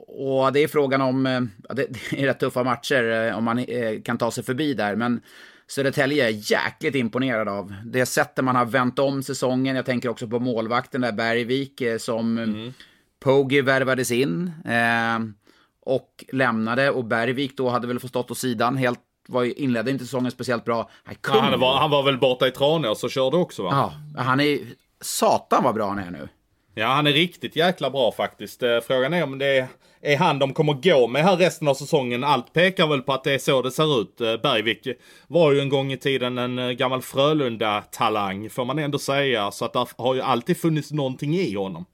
[0.09, 1.41] Och det är frågan om, eh,
[1.75, 3.67] det är rätt tuffa matcher om man
[4.05, 5.21] kan ta sig förbi där, men
[5.67, 7.75] Södertälje är jäkligt imponerad av.
[7.85, 9.77] Det sättet man har vänt om säsongen.
[9.77, 12.73] Jag tänker också på målvakten där, Bergvik, eh, som mm.
[13.21, 15.19] Poggi värvades in eh,
[15.81, 16.91] och lämnade.
[16.91, 20.65] Och Bergvik då hade väl fått stått åt sidan helt var, inledde inte säsongen speciellt
[20.65, 20.91] bra.
[21.05, 23.93] Han, ja, han, var, han var väl borta i Tranås och körde också va?
[24.17, 24.59] Ja, han är...
[25.01, 26.29] Satan vad bra han är nu.
[26.75, 28.63] Ja, han är riktigt jäkla bra faktiskt.
[28.63, 29.69] Eh, frågan är om det
[30.03, 32.25] är han de kommer gå med här resten av säsongen.
[32.25, 34.21] Allt pekar väl på att det är så det ser ut.
[34.21, 34.89] Eh, Bergvik
[35.27, 39.51] var ju en gång i tiden en eh, gammal Frölunda-talang, får man ändå säga.
[39.51, 41.85] Så att det har ju alltid funnits någonting i honom.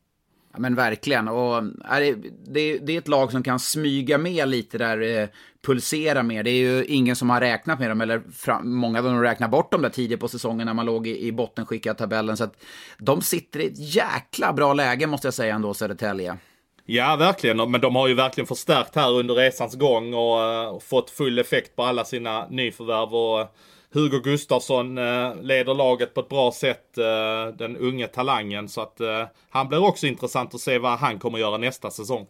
[0.52, 1.28] Ja, men verkligen.
[1.28, 2.00] Och, äh, är
[2.46, 5.28] det, det, är ett lag som kan smyga med lite där, eh,
[5.66, 6.42] pulsera mer.
[6.42, 9.48] Det är ju ingen som har räknat med dem, eller fram, många av dem räknar
[9.48, 12.36] bort dem där tidigt på säsongen när man låg i, i bottenskicket av tabellen.
[12.36, 12.64] Så att
[12.98, 16.36] de sitter i ett jäkla bra läge måste jag säga ändå, Södertälje.
[16.84, 17.70] Ja, verkligen.
[17.70, 21.38] Men de har ju verkligen förstärkt här under resans gång och, eh, och fått full
[21.38, 23.14] effekt på alla sina nyförvärv.
[23.14, 23.56] Och
[23.92, 28.68] Hugo Gustafsson eh, leder laget på ett bra sätt, eh, den unge talangen.
[28.68, 32.26] Så att eh, han blir också intressant att se vad han kommer göra nästa säsong.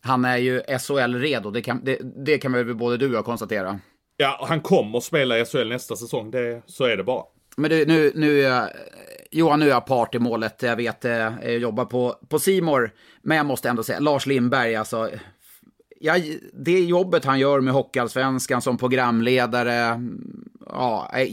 [0.00, 3.78] Han är ju SHL-redo, det kan, det, det kan väl både du och jag konstatera.
[4.16, 7.24] Ja, han kommer spela i SHL nästa säsong, det, så är det bara.
[7.56, 8.46] Men du, nu, nu
[9.30, 10.62] Johan, nu är jag part i målet.
[10.62, 12.90] Jag vet, jag jobbar på, på Simor,
[13.22, 15.10] men jag måste ändå säga, Lars Lindberg, alltså.
[16.04, 16.16] Ja,
[16.52, 20.02] det jobbet han gör med Hockeyallsvenskan som programledare,
[20.66, 21.28] ja, eh,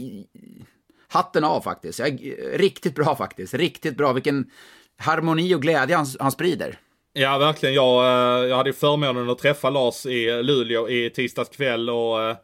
[1.08, 1.98] hatten av faktiskt.
[1.98, 2.06] Ja,
[2.52, 4.12] riktigt bra faktiskt, riktigt bra.
[4.12, 4.50] Vilken
[4.96, 6.78] harmoni och glädje han, han sprider.
[7.12, 7.74] Ja, verkligen.
[7.74, 12.36] Jag, eh, jag hade förmånen att träffa Lars i Luleå i tisdags kväll och eh,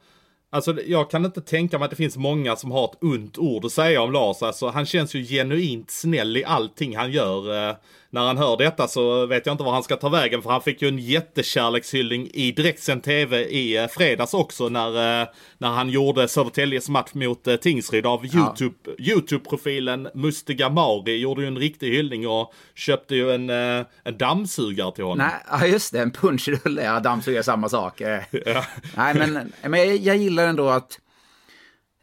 [0.50, 3.64] Alltså jag kan inte tänka mig att det finns många som har ett ont ord
[3.64, 4.42] att säga om Lars.
[4.42, 7.68] Alltså han känns ju genuint snäll i allting han gör.
[7.68, 7.76] Eh,
[8.16, 10.62] när han hör detta så vet jag inte var han ska ta vägen för han
[10.62, 15.28] fick ju en jättekärlekshyllning i direktsänd tv i eh, fredags också när, eh,
[15.58, 18.92] när han gjorde Södertäljes match mot eh, Tingsryd av YouTube, ja.
[18.98, 25.04] YouTube-profilen Mustiga Mari gjorde ju en riktig hyllning och köpte ju en, en dammsugare till
[25.04, 25.18] honom.
[25.18, 28.02] Nej, ja just det, en punschrulle, ja dammsugare samma sak.
[28.46, 28.64] Ja.
[28.96, 31.00] Nej men, men jag, jag gillar ändå att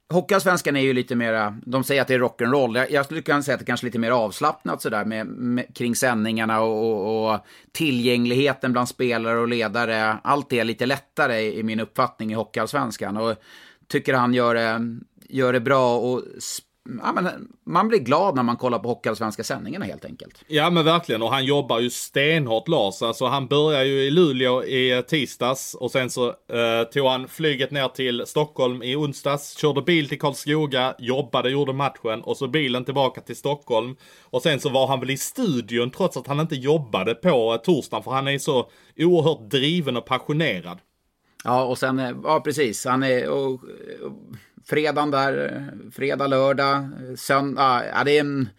[0.10, 2.78] Hockeyallsvenskan är ju lite mera, de säger att det är rock'n'roll.
[2.78, 5.76] Jag, jag skulle kunna säga att det kanske är lite mer avslappnat sådär med, med,
[5.76, 7.40] kring sändningarna och, och, och,
[7.72, 10.18] tillgängligheten bland spelare och ledare.
[10.24, 13.18] Allt det är lite lättare i, i min uppfattning i Hockeyallsvenskan.
[13.18, 13.36] Och
[13.88, 14.98] tycker han gör det,
[15.30, 16.24] gör det bra och
[17.04, 20.44] ja, men man blir glad när man kollar på Hockeyallsvenska sändningarna helt enkelt.
[20.48, 23.02] Ja men verkligen och han jobbar ju stenhårt Lars.
[23.02, 27.72] Alltså han börjar ju i Luleå i tisdags och sen så eh, tog han flyget
[27.72, 32.86] ner till Stockholm i onsdags, körde bil till Karlskoga, jobbade, gjorde matchen och så bilen
[32.86, 33.96] tillbaka till Stockholm.
[34.22, 38.04] Och sen så var han väl i studion trots att han inte jobbade på torsdagen
[38.04, 40.78] för han är så oerhört driven och passionerad.
[41.44, 43.62] Ja och sen, eh, ja precis, han är och, och
[44.66, 48.50] fredagen där, fredag, lördag, söndag, ja det är en...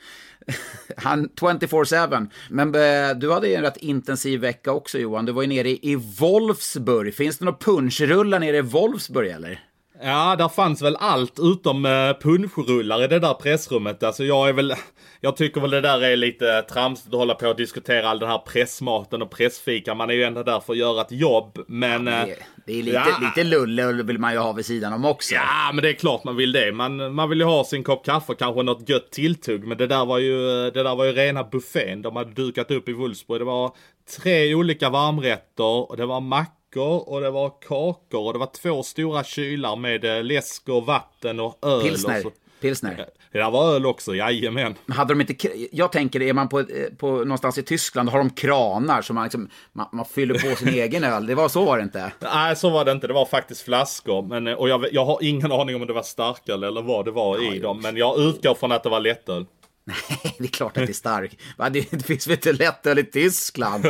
[0.97, 2.29] Han 24-7.
[2.51, 5.27] Men eh, du hade ju en rätt intensiv vecka också Johan.
[5.27, 7.15] Du var ju nere i Wolfsburg.
[7.15, 9.61] Finns det några punschrullar nere i Wolfsburg eller?
[10.07, 14.03] Ja, där fanns väl allt utom eh, punschrullar i det där pressrummet.
[14.03, 14.75] Alltså jag är väl,
[15.21, 18.29] jag tycker väl det där är lite tramsigt att hålla på och diskutera all den
[18.29, 19.95] här pressmaten och pressfika.
[19.95, 22.07] Man är ju ändå där för att göra ett jobb, men...
[22.07, 22.37] Ja, det, är,
[22.67, 23.29] det är lite, ja.
[23.29, 25.35] lite lulle vill man ju ha vid sidan om också.
[25.35, 26.73] Ja, men det är klart man vill det.
[26.73, 29.67] Man, man vill ju ha sin kopp kaffe och kanske något gött tilltugg.
[29.67, 30.37] Men det där var ju,
[30.71, 33.41] det där var ju rena buffén de hade dukat upp i Wolfsburg.
[33.41, 33.73] Det var
[34.19, 38.51] tre olika varmrätter och det var mackor mackor och det var kakor och det var
[38.63, 41.83] två stora kylar med eh, läsk och vatten och öl.
[41.83, 42.27] Pilsner.
[42.27, 42.33] Och.
[42.61, 43.07] Pilsner.
[43.33, 44.75] Det där var öl också, jajamän.
[44.89, 45.35] Hade de inte,
[45.73, 46.67] jag tänker, är man på, eh,
[46.99, 50.69] på någonstans i Tyskland, har de kranar så man, liksom, man, man fyller på sin
[50.75, 51.27] egen öl.
[51.27, 52.13] Det var så var det inte.
[52.21, 53.07] Nej, så var det inte.
[53.07, 54.23] Det var faktiskt flaskor.
[54.23, 57.11] Men, eh, och jag, jag har ingen aning om det var starköl eller vad det
[57.11, 57.81] var ja, i dem.
[57.81, 59.47] Men jag utgår från att det var lättöl.
[59.87, 61.37] Nej, det är klart att det är starkt.
[61.71, 63.83] Det finns väl inte lättöl i Tyskland?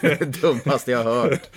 [0.00, 1.50] Det dummaste jag har hört.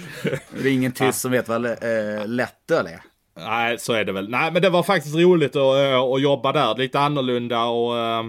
[0.62, 3.02] Det är ingen tysk som vet vad äh, lättöl är.
[3.38, 4.30] Nej, så är det väl.
[4.30, 6.76] Nej, men det var faktiskt roligt att, eh, att jobba där.
[6.76, 8.24] Lite annorlunda och, eh,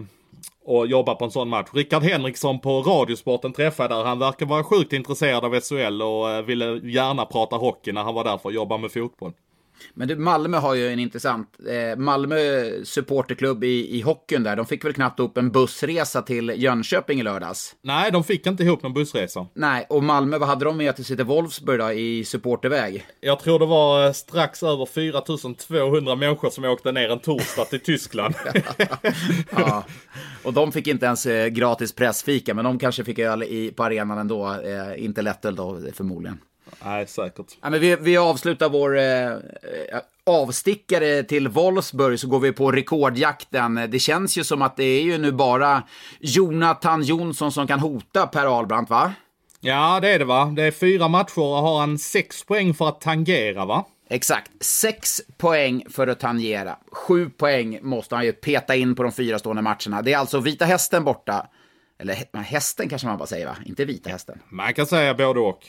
[0.65, 1.69] och jobba på en sån match.
[1.73, 4.05] Rickard Henriksson på Radiosporten träffade där.
[4.05, 8.25] Han verkar vara sjukt intresserad av SHL och ville gärna prata hockey när han var
[8.25, 9.33] där för att jobba med fotboll.
[9.95, 11.49] Men du, Malmö har ju en intressant...
[11.69, 12.37] Eh, Malmö
[12.85, 17.23] supporterklubb i, i hockeyn där, de fick väl knappt upp en bussresa till Jönköping i
[17.23, 17.75] lördags?
[17.83, 19.47] Nej, de fick inte ihop någon bussresa.
[19.55, 23.07] Nej, och Malmö, vad hade de med till till Wolfsburg då, i supporterväg?
[23.21, 27.81] Jag tror det var eh, strax över 4200 människor som åkte ner en torsdag till
[27.81, 28.35] Tyskland.
[29.51, 29.85] ja,
[30.43, 33.85] och de fick inte ens eh, gratis pressfika, men de kanske fick öl i, på
[33.85, 34.47] arenan ändå.
[34.47, 36.39] Eh, inte lättöl då, förmodligen.
[36.85, 37.47] Nej, säkert.
[37.63, 43.89] Ja, men vi, vi avslutar vår eh, avstickare till Wolfsburg så går vi på rekordjakten.
[43.89, 45.83] Det känns ju som att det är ju nu bara
[46.21, 49.13] Jonathan Jonsson som kan hota Per Ahlbrandt, va?
[49.61, 50.53] Ja, det är det va.
[50.57, 53.85] Det är fyra matcher och har han sex poäng för att tangera, va?
[54.09, 54.51] Exakt.
[54.61, 56.77] Sex poäng för att tangera.
[56.93, 60.03] Sju poäng måste han ju peta in på de fyra stående matcherna.
[60.03, 61.47] Det är alltså Vita Hästen borta.
[61.99, 63.57] Eller hästen kanske man bara säger, va?
[63.67, 64.39] Inte Vita Hästen.
[64.49, 65.61] Man kan säga både och.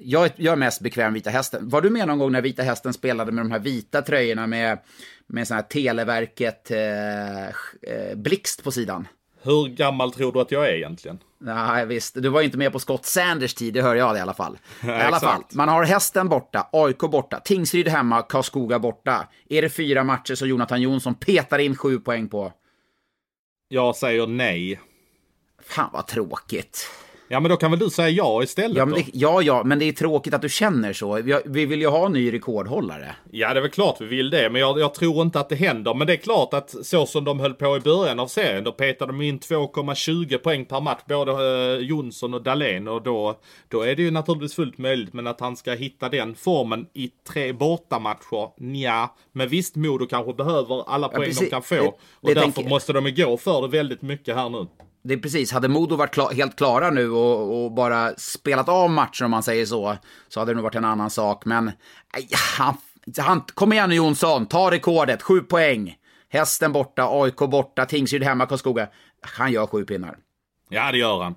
[0.00, 1.68] Jag, jag är mest bekväm Vita Hästen.
[1.68, 4.78] Var du med någon gång när Vita Hästen spelade med de här vita tröjorna med,
[5.26, 9.08] med sån här Televerket eh, eh, blixt på sidan?
[9.42, 11.18] Hur gammal tror du att jag är egentligen?
[11.38, 12.14] Nej, visst.
[12.14, 14.58] Du var inte med på Scott Sanders tid, det hör jag i alla fall.
[14.84, 19.28] I alla fall, man har hästen borta, AIK borta, Tingsryd hemma, Karlskoga borta.
[19.48, 22.52] Är det fyra matcher så Jonathan Jonsson petar in sju poäng på?
[23.68, 24.80] Jag säger nej.
[25.62, 26.90] Fan vad tråkigt.
[27.28, 29.84] Ja, men då kan väl du säga ja istället Ja, det, ja, ja, men det
[29.84, 31.14] är tråkigt att du känner så.
[31.22, 33.16] Vi, vi vill ju ha en ny rekordhållare.
[33.30, 35.56] Ja, det är väl klart vi vill det, men jag, jag tror inte att det
[35.56, 35.94] händer.
[35.94, 38.72] Men det är klart att så som de höll på i början av serien, då
[38.72, 42.88] petade de in 2,20 poäng per match, både eh, Jonsson och Dahlén.
[42.88, 46.34] Och då, då är det ju naturligtvis fullt möjligt, men att han ska hitta den
[46.34, 49.10] formen i tre bortamatcher, nja.
[49.32, 51.50] Men visst, Modo kanske behöver alla poäng de precis.
[51.50, 51.74] kan få.
[51.74, 54.66] Det- och det därför tänker- måste de gå för det väldigt mycket här nu.
[55.06, 58.90] Det är precis, hade Modo varit klar, helt klara nu och, och bara spelat av
[58.90, 59.96] matchen om man säger så,
[60.28, 61.44] så hade det nog varit en annan sak.
[61.44, 61.72] Men
[62.58, 62.76] han,
[63.18, 65.96] han, kom igen nu Jonsson, ta rekordet, sju poäng.
[66.28, 68.88] Hästen borta, AIK borta, Tingsryd hemma, Karlskoga.
[69.20, 70.16] Han gör sju pinnar.
[70.68, 71.34] Ja, det gör han.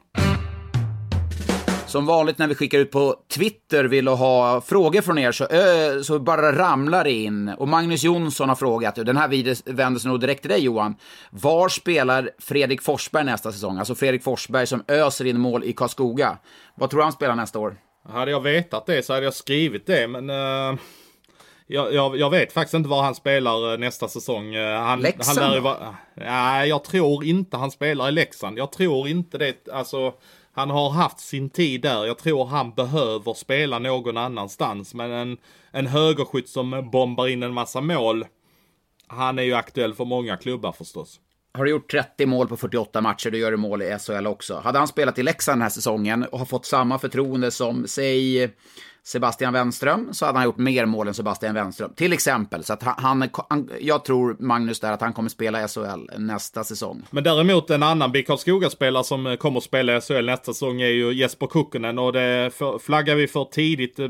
[1.89, 6.03] Som vanligt när vi skickar ut på Twitter vill ha frågor från er så, ö,
[6.03, 7.49] så bara ramlar det in.
[7.49, 10.95] Och Magnus Jonsson har frågat, den här videon vänder sig nog direkt till dig Johan.
[11.31, 13.77] Var spelar Fredrik Forsberg nästa säsong?
[13.77, 16.37] Alltså Fredrik Forsberg som öser in mål i Karlskoga.
[16.75, 17.75] Vad tror du han spelar nästa år?
[18.09, 20.29] Hade jag vetat det så hade jag skrivit det, men...
[20.29, 20.79] eh,
[21.71, 24.55] jag, jag, jag vet faktiskt inte var han spelar eh, nästa säsong.
[24.55, 28.57] Eh, Han, Leksand han lär ju vara- Nej, jag tror inte han spelar i Leksand.
[28.57, 29.67] Jag tror inte det.
[29.73, 30.13] Alltså,
[30.54, 32.06] han har haft sin tid där.
[32.06, 34.93] Jag tror han behöver spela någon annanstans.
[34.93, 35.38] Men en,
[35.72, 38.26] en högerskytt som bombar in en massa mål.
[39.08, 41.20] Han är ju aktuell för många klubbar förstås.
[41.54, 44.60] Har du gjort 30 mål på 48 matcher, då gör du mål i SHL också.
[44.60, 48.50] Hade han spelat i Leksand den här säsongen och har fått samma förtroende som, säg,
[49.04, 51.93] Sebastian Wenström, så hade han gjort mer mål än Sebastian Wenström.
[51.95, 52.64] Till exempel.
[52.64, 57.06] Så att han, han, jag tror, Magnus, där att han kommer spela SHL nästa säsong.
[57.10, 60.88] Men däremot en annan BIK Karlskoga-spelare som eh, kommer att spela SHL nästa säsong är
[60.88, 64.08] ju Jesper Kukkonen och det flaggar vi för tidigt eh,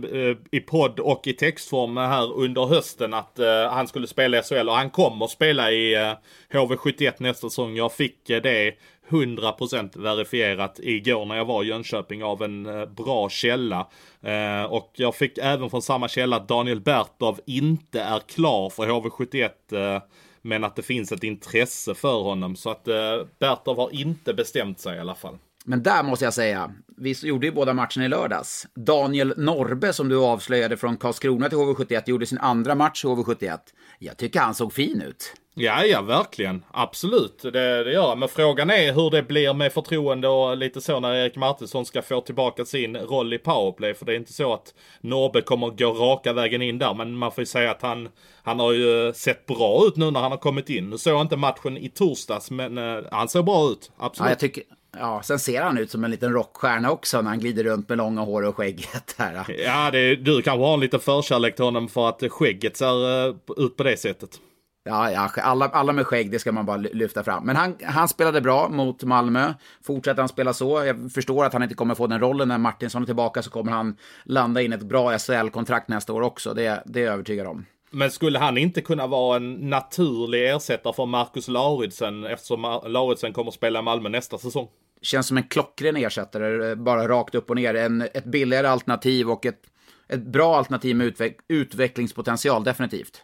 [0.51, 4.69] i podd och i textform här under hösten att eh, han skulle spela i SHL
[4.69, 6.15] och han kommer att spela i
[6.53, 7.75] HV71 nästa säsong.
[7.75, 8.73] Jag fick det
[9.09, 13.87] 100% verifierat igår när jag var i Jönköping av en eh, bra källa.
[14.21, 18.87] Eh, och jag fick även från samma källa att Daniel Bertov inte är klar för
[18.87, 20.01] HV71 eh,
[20.41, 22.55] men att det finns ett intresse för honom.
[22.55, 22.95] Så att eh,
[23.39, 25.37] Bertov har inte bestämt sig i alla fall.
[25.65, 28.67] Men där måste jag säga, vi gjorde ju båda matcherna i lördags.
[28.75, 33.57] Daniel Norbe, som du avslöjade från Karlskrona till HV71, gjorde sin andra match i HV71.
[33.99, 35.33] Jag tycker han såg fin ut.
[35.59, 36.63] Ja, ja, verkligen.
[36.71, 38.15] Absolut, det, det gör.
[38.15, 42.01] Men frågan är hur det blir med förtroende och lite så när Erik Martinsson ska
[42.01, 43.93] få tillbaka sin roll i powerplay.
[43.93, 46.93] För det är inte så att Norbe kommer gå raka vägen in där.
[46.93, 48.09] Men man får ju säga att han,
[48.43, 50.89] han har ju sett bra ut nu när han har kommit in.
[50.89, 53.91] Nu såg jag inte matchen i torsdags, men eh, han ser bra ut.
[53.99, 54.29] Ja, Absolut.
[54.29, 54.63] jag tycker,
[54.97, 57.97] ja, sen ser han ut som en liten rockstjärna också när han glider runt med
[57.97, 59.15] långa hår och skägget.
[59.17, 59.45] Här.
[59.65, 63.35] Ja, det, du kanske har en liten förkärlek till honom för att skägget ser eh,
[63.57, 64.39] ut på det sättet.
[64.83, 67.45] Ja, ja, alla, alla med skägg, det ska man bara lyfta fram.
[67.45, 69.53] Men han, han spelade bra mot Malmö.
[69.83, 73.01] Fortsätter han spela så, jag förstår att han inte kommer få den rollen när Martinsson
[73.01, 76.53] är tillbaka, så kommer han landa in ett bra SHL-kontrakt nästa år också.
[76.53, 77.65] Det, det är jag övertygad om.
[77.91, 83.47] Men skulle han inte kunna vara en naturlig ersättare för Marcus Lauridsen eftersom Lauridsen kommer
[83.47, 84.67] att spela i Malmö nästa säsong?
[85.01, 87.73] Känns som en klockren ersättare, bara rakt upp och ner.
[87.73, 89.61] En, ett billigare alternativ och ett,
[90.07, 93.23] ett bra alternativ med utveck, utvecklingspotential, definitivt.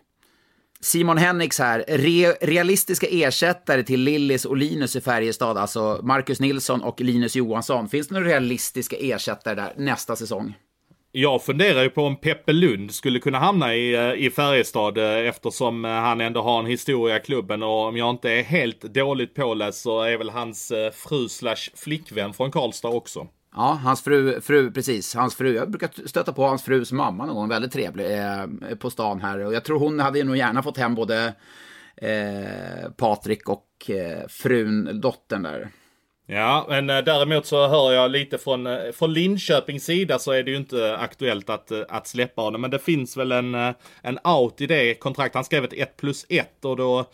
[0.86, 6.82] Simon Henriks här, Re, realistiska ersättare till Lillis och Linus i Färjestad, alltså Marcus Nilsson
[6.84, 7.90] och Linus Johansson.
[7.90, 10.54] Finns det några realistiska ersättare där nästa säsong?
[11.12, 15.28] Jag funderar ju på om Peppe Lund skulle kunna hamna i, eh, i Färjestad eh,
[15.28, 18.82] eftersom eh, han ändå har en historia i klubben och om jag inte är helt
[18.82, 23.28] dåligt påläst så är väl hans fru slash flickvän från Karlstad också.
[23.56, 25.16] Ja, hans fru, fru, precis.
[25.16, 28.90] Hans fru, jag brukar stöta på hans frus mamma någon gång, väldigt trevlig, eh, på
[28.90, 29.46] stan här.
[29.46, 31.34] Och jag tror hon hade nog gärna fått hem både
[31.98, 35.70] eh, Patrik och eh, frun, dottern där.
[36.28, 40.44] Ja, men eh, däremot så hör jag lite från, eh, från Linköpings sida så är
[40.44, 42.62] det ju inte aktuellt att, eh, att släppa honom.
[42.62, 43.56] Men det finns väl en,
[44.02, 45.36] en out i det kontraktet.
[45.36, 47.06] Han skrev ett 1 plus 1 och då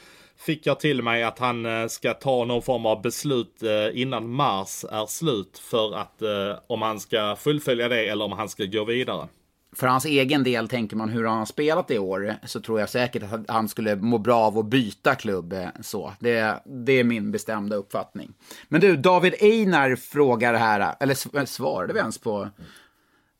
[0.42, 4.30] fick jag till mig att han eh, ska ta någon form av beslut eh, innan
[4.34, 8.66] mars är slut för att eh, om han ska fullfölja det eller om han ska
[8.66, 9.28] gå vidare.
[9.76, 12.90] För hans egen del tänker man hur han har spelat i år så tror jag
[12.90, 15.56] säkert att han skulle må bra av att byta klubb.
[15.82, 16.14] Så.
[16.20, 18.34] Det, det är min bestämda uppfattning.
[18.68, 22.50] Men du, David Einar frågar här, eller sv- svarade vi ens på,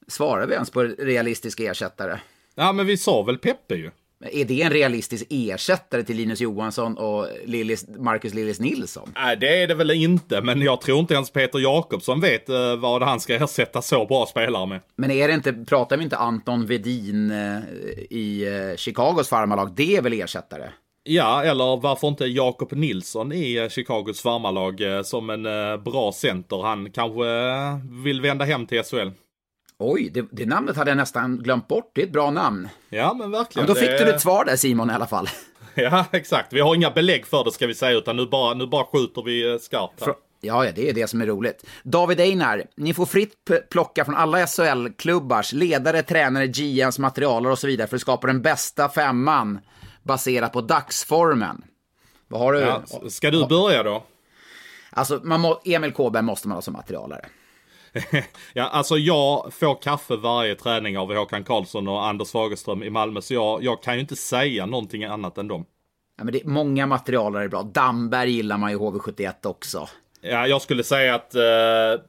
[0.08, 2.20] svarade vi ens på realistiska ersättare?
[2.56, 3.92] Ja, men vi sa väl Peppe ju.
[4.32, 9.12] Är det en realistisk ersättare till Linus Johansson och Lillis, Marcus Lillis Nilsson?
[9.16, 12.76] Nej, det är det väl inte, men jag tror inte ens Peter Jakobsson vet eh,
[12.76, 14.80] vad han ska ersätta så bra spelare med.
[14.96, 17.60] Men är det inte, pratar vi inte Anton Vedin eh,
[18.10, 19.72] i eh, Chicagos farmarlag?
[19.76, 20.70] Det är väl ersättare?
[21.04, 25.44] Ja, eller varför inte Jakob Nilsson i Chicagos farmarlag som en
[25.84, 26.62] bra center.
[26.64, 27.24] Han kanske
[28.04, 29.10] vill vända hem till SHL.
[29.84, 31.92] Oj, det, det namnet hade jag nästan glömt bort.
[31.94, 32.70] Det är ett bra namn.
[32.90, 33.68] Ja, men verkligen.
[33.68, 34.06] Ja, då fick det...
[34.06, 35.30] du ett svar där Simon i alla fall.
[35.74, 36.54] Ja, exakt.
[36.54, 39.22] Vi har inga belägg för det ska vi säga, utan nu bara, nu bara skjuter
[39.22, 40.06] vi skarpt.
[40.06, 40.14] Här.
[40.42, 41.66] Ja, ja, det är det som är roligt.
[41.84, 43.34] David Einar, ni får fritt
[43.70, 48.42] plocka från alla SHL-klubbars ledare, tränare, GMs, materialer och så vidare för att skapa den
[48.42, 49.60] bästa femman
[50.04, 51.64] baserat på dagsformen.
[52.28, 52.60] Vad har du?
[52.60, 54.04] Ja, ska du börja då?
[54.90, 57.26] Alltså, man må, Emil Kåberg måste man ha som materialare.
[58.54, 63.22] ja, alltså jag får kaffe varje träning av Håkan Karlsson och Anders Fagerström i Malmö,
[63.22, 65.66] så jag, jag kan ju inte säga någonting annat än dem.
[66.18, 67.64] Ja, men det många materialare är bra.
[67.64, 69.88] Damberg gillar man ju HV71 också.
[70.22, 72.04] Ja, jag skulle säga att eh,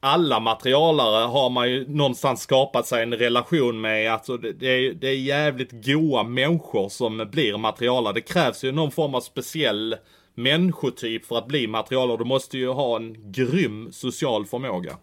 [0.00, 4.12] alla materialare har man ju någonstans skapat sig en relation med.
[4.12, 8.14] Alltså det, det, är, det är jävligt goa människor som blir materialare.
[8.14, 9.96] Det krävs ju någon form av speciell
[10.34, 12.16] människotyp för att bli materialare.
[12.16, 14.96] Du måste ju ha en grym social förmåga.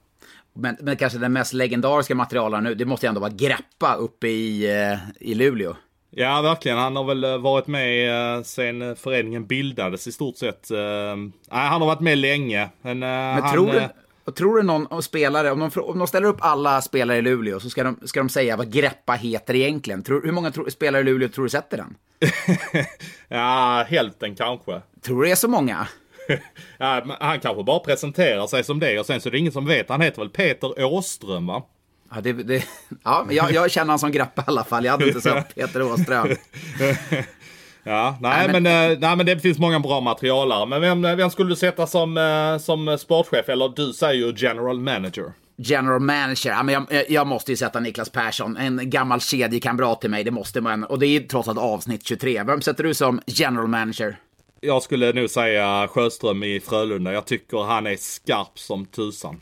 [0.60, 4.28] Men, men kanske den mest legendariska materialaren nu, det måste ju ändå vara Greppa uppe
[4.28, 5.76] i, eh, i Luleå.
[6.10, 6.78] Ja, verkligen.
[6.78, 10.68] Han har väl eh, varit med eh, sen föreningen bildades i stort sett.
[10.72, 12.70] Nej, han har varit med länge.
[12.82, 13.88] Men, men han, tror, du,
[14.28, 17.60] och tror du någon spelare, om de, om de ställer upp alla spelare i Luleå
[17.60, 20.04] så ska de, ska de säga vad Greppa heter egentligen?
[20.04, 21.96] Tror, hur många tro, spelare i Luleå tror du sätter den?
[23.28, 24.82] ja, hälften kanske.
[25.02, 25.88] Tror du det är så många?
[27.20, 29.90] han kanske bara presenterar sig som det och sen så är det ingen som vet.
[29.90, 31.64] Han heter väl Peter Åström va?
[32.16, 32.64] Ja, det, det,
[33.04, 34.86] ja jag, jag känner honom som grappa i alla fall.
[34.86, 36.28] Jag hade inte sett Peter Åström.
[37.84, 40.66] ja, nej, nej, men, äh, nej men det finns många bra materialare.
[40.66, 43.50] Men vem, vem skulle du sätta som, äh, som sportchef?
[43.50, 45.34] Eller du säger ju general manager.
[45.60, 50.10] General manager, ja, men jag, jag, måste ju sätta Niklas Persson, en gammal kedjekamrat till
[50.10, 50.84] mig, det måste man.
[50.84, 52.44] Och det är trots allt avsnitt 23.
[52.44, 54.18] Vem sätter du som general manager?
[54.62, 57.14] Jag skulle nog säga Sjöström i Frölunda.
[57.14, 59.42] Jag tycker han är skarp som tusan.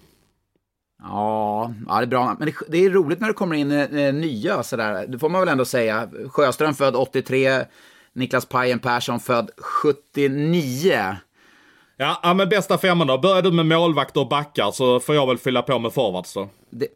[1.02, 2.36] Ja, ja, det är bra.
[2.40, 5.08] Men det, det är roligt när det kommer in eh, nya sådär.
[5.08, 6.10] Det får man väl ändå säga.
[6.30, 7.66] Sjöström född 83,
[8.14, 11.18] Niklas Pajen Persson född 79.
[11.98, 13.18] Ja, ja men bästa femman då.
[13.18, 16.50] Börjar du med målvakter och backar så får jag väl fylla på med forwards då.
[16.70, 16.88] Det,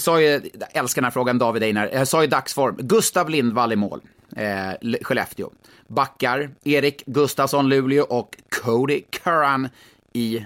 [0.00, 1.90] sa ju, jag älskar den här frågan David Einar.
[1.92, 2.76] Jag sa ju dagsform.
[2.78, 4.00] Gustav Lindvall i mål.
[4.38, 5.50] Eh, Skellefteå.
[5.88, 9.68] Backar, Erik Gustafsson, Luleå och Cody Curran
[10.12, 10.44] i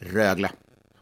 [0.00, 0.50] Rögle.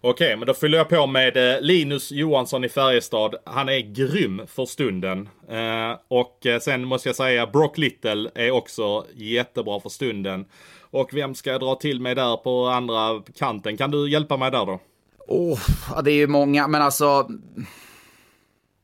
[0.00, 3.34] Okej, men då fyller jag på med eh, Linus Johansson i Färjestad.
[3.44, 5.28] Han är grym för stunden.
[5.48, 10.44] Eh, och eh, sen måste jag säga Brock Little är också jättebra för stunden.
[10.80, 13.76] Och vem ska jag dra till mig där på andra kanten?
[13.76, 14.80] Kan du hjälpa mig där då?
[15.26, 15.58] Oh,
[15.94, 17.28] ja, det är ju många, men alltså...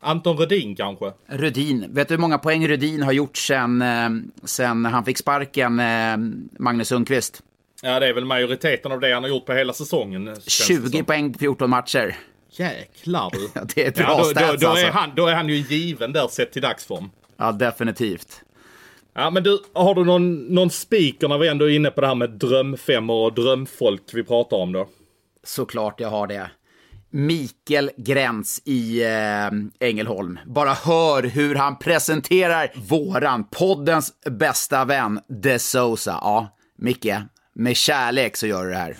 [0.04, 1.12] Anton Rudin kanske?
[1.26, 1.86] Rudin.
[1.88, 4.08] Vet du hur många poäng Rudin har gjort sen, eh,
[4.44, 6.16] sen han fick sparken, eh,
[6.58, 7.42] Magnus Sundqvist?
[7.82, 10.36] Ja, det är väl majoriteten av det han har gjort på hela säsongen.
[10.46, 12.16] 20 poäng på 14 matcher.
[12.50, 13.60] Jäklar du.
[13.74, 14.86] Det är bra ja, då, stats då, då, alltså.
[14.86, 17.10] är han, då är han ju given där sett till dagsform.
[17.36, 18.44] Ja, definitivt.
[19.14, 22.06] Ja, men du, har du någon, någon speaker när vi ändå är inne på det
[22.06, 24.88] här med drömfemmor och drömfolk vi pratar om då?
[25.44, 26.50] Såklart jag har det.
[27.16, 30.38] Mikael Gräns i eh, Ängelholm.
[30.46, 36.18] Bara hör hur han presenterar våran, poddens bästa vän, De Sosa.
[36.20, 37.14] Ja, Micke,
[37.54, 38.96] med kärlek så gör du det här.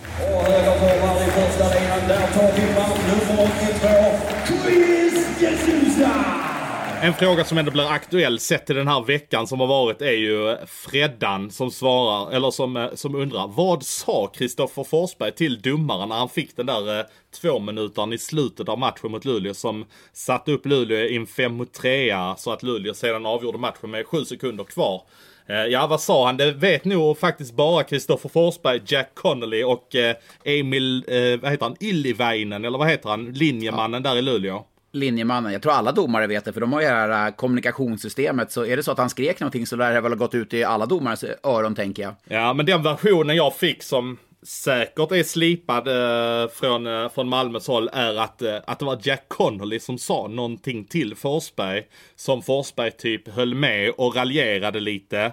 [7.05, 10.12] En fråga som ändå blir aktuell sett till den här veckan som har varit är
[10.12, 13.48] ju Freddan som svarar, eller som, eh, som undrar.
[13.48, 17.05] Vad sa Kristoffer Forsberg till domaren när han fick den där eh,
[17.40, 21.55] två minutern i slutet av matchen mot Luleå som satte upp Luleå i en 5
[21.55, 25.02] mot 3 så att Luleå sedan avgjorde matchen med sju sekunder kvar.
[25.46, 26.36] Eh, Ja, vad sa han?
[26.36, 31.05] Det vet nog faktiskt bara Kristoffer Forsberg, Jack Connolly och eh, Emil,
[31.42, 34.64] vad heter han, Illiväinen, eller vad heter han, linjemannen där i Luleå.
[34.95, 38.53] Linjemannen, jag tror alla domare vet det, för de har ju det här äh, kommunikationssystemet.
[38.53, 40.55] Så är det så att han skrek någonting så lär det väl ha gått ut
[40.55, 42.14] i alla domares öron, tänker jag.
[42.24, 47.66] Ja, men den versionen jag fick som säkert är slipad eh, från, eh, från Malmös
[47.66, 51.82] håll är att, eh, att det var Jack Connolly som sa någonting till Forsberg.
[52.16, 55.32] Som Forsberg typ höll med och raljerade lite.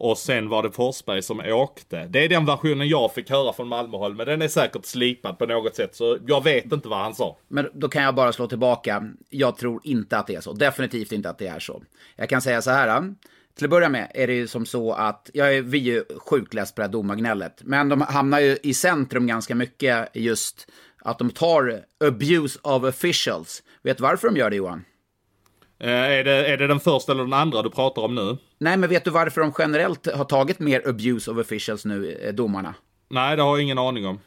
[0.00, 2.06] Och sen var det Forsberg som åkte.
[2.06, 5.46] Det är den versionen jag fick höra från Malmöhåll, men den är säkert slipad på
[5.46, 5.94] något sätt.
[5.96, 7.38] Så jag vet inte vad han sa.
[7.48, 9.10] Men då kan jag bara slå tillbaka.
[9.28, 10.52] Jag tror inte att det är så.
[10.52, 11.82] Definitivt inte att det är så.
[12.16, 12.88] Jag kan säga så här.
[12.88, 13.02] Eh,
[13.56, 16.04] till att börja med är det ju som så att, jag är, vi är ju
[16.18, 17.62] sjukt less på det här domargnället.
[17.64, 23.62] Men de hamnar ju i centrum ganska mycket just att de tar abuse of officials.
[23.82, 24.84] Vet du varför de gör det Johan?
[25.80, 28.36] Eh, är, det, är det den första eller den andra du pratar om nu?
[28.58, 32.34] Nej, men vet du varför de generellt har tagit mer abuse of officials nu, eh,
[32.34, 32.74] domarna?
[33.08, 34.18] Nej, det har jag ingen aning om.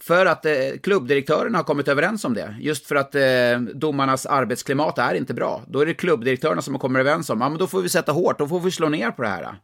[0.00, 0.52] För att eh,
[0.82, 2.56] klubbdirektörerna har kommit överens om det.
[2.60, 5.62] Just för att eh, domarnas arbetsklimat är inte bra.
[5.68, 8.38] Då är det klubbdirektörerna som kommer överens om, ja men då får vi sätta hårt,
[8.38, 9.54] då får vi slå ner på det här.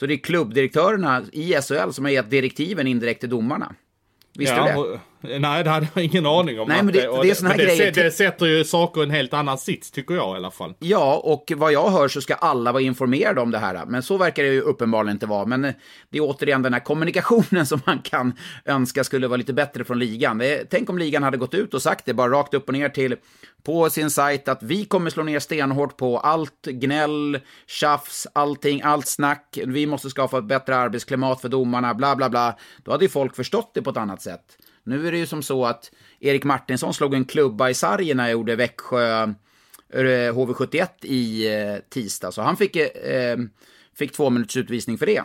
[0.00, 3.74] Så det är klubbdirektörerna i SHL som har gett direktiven indirekt till domarna.
[4.34, 5.00] Visste ja, du det?
[5.22, 6.68] Nej, det hade jag ingen aning om.
[6.68, 9.34] Nej, men det- det såna här men det, det sätter ju saker i en helt
[9.34, 10.74] annan sits, tycker jag i alla fall.
[10.78, 13.84] Ja, och vad jag hör så ska alla vara informerade om det här.
[13.86, 15.46] Men så verkar det ju uppenbarligen inte vara.
[15.46, 15.72] Men eh,
[16.10, 18.32] det är återigen den här kommunikationen som man kan
[18.64, 20.38] önska skulle vara lite bättre från ligan.
[20.38, 22.88] Det tänk om ligan hade gått ut och sagt det bara rakt upp och ner
[22.88, 23.16] till
[23.64, 29.06] på sin sajt att vi kommer slå ner stenhårt på allt gnäll, tjafs, allting, allt
[29.06, 29.58] snack.
[29.66, 32.56] Vi måste skapa ett bättre arbetsklimat för domarna, bla bla bla.
[32.84, 34.40] Då hade ju folk förstått det på ett annat sätt.
[34.84, 38.24] Nu är det ju som så att Erik Martinsson slog en klubba i sargen när
[38.24, 39.22] jag gjorde Växjö
[39.92, 43.38] eh, HV71 i eh, tisdag, så han fick, eh,
[43.94, 45.22] fick två minuters utvisning för det.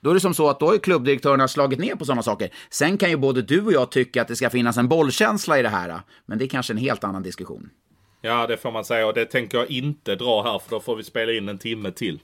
[0.00, 2.50] Då är det som så att då har ju klubbdirektörerna slagit ner på sådana saker.
[2.70, 5.62] Sen kan ju både du och jag tycka att det ska finnas en bollkänsla i
[5.62, 7.70] det här, men det är kanske en helt annan diskussion.
[8.20, 10.96] Ja, det får man säga och det tänker jag inte dra här för då får
[10.96, 12.20] vi spela in en timme till.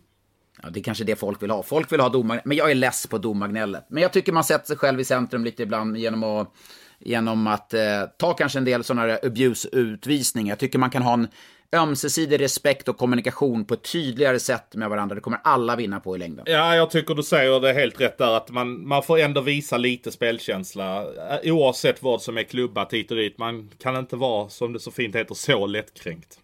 [0.65, 1.62] Ja, det är kanske det folk vill ha.
[1.62, 3.87] Folk vill ha domar, men jag är less på domargnället.
[3.89, 6.55] Men jag tycker man sätter sig själv i centrum lite ibland genom att,
[6.99, 7.81] genom att eh,
[8.19, 10.53] ta kanske en del sådana här abuse-utvisningar.
[10.53, 11.29] Jag tycker man kan ha en
[11.77, 15.15] ömsesidig respekt och kommunikation på ett tydligare sätt med varandra.
[15.15, 16.45] Det kommer alla vinna på i längden.
[16.49, 19.77] Ja, jag tycker du säger det helt rätt där att man, man får ändå visa
[19.77, 21.03] lite spelkänsla.
[21.03, 23.39] Eh, oavsett vad som är klubbat hit och dit.
[23.39, 26.39] Man kan inte vara, som det så fint heter, så lättkränkt.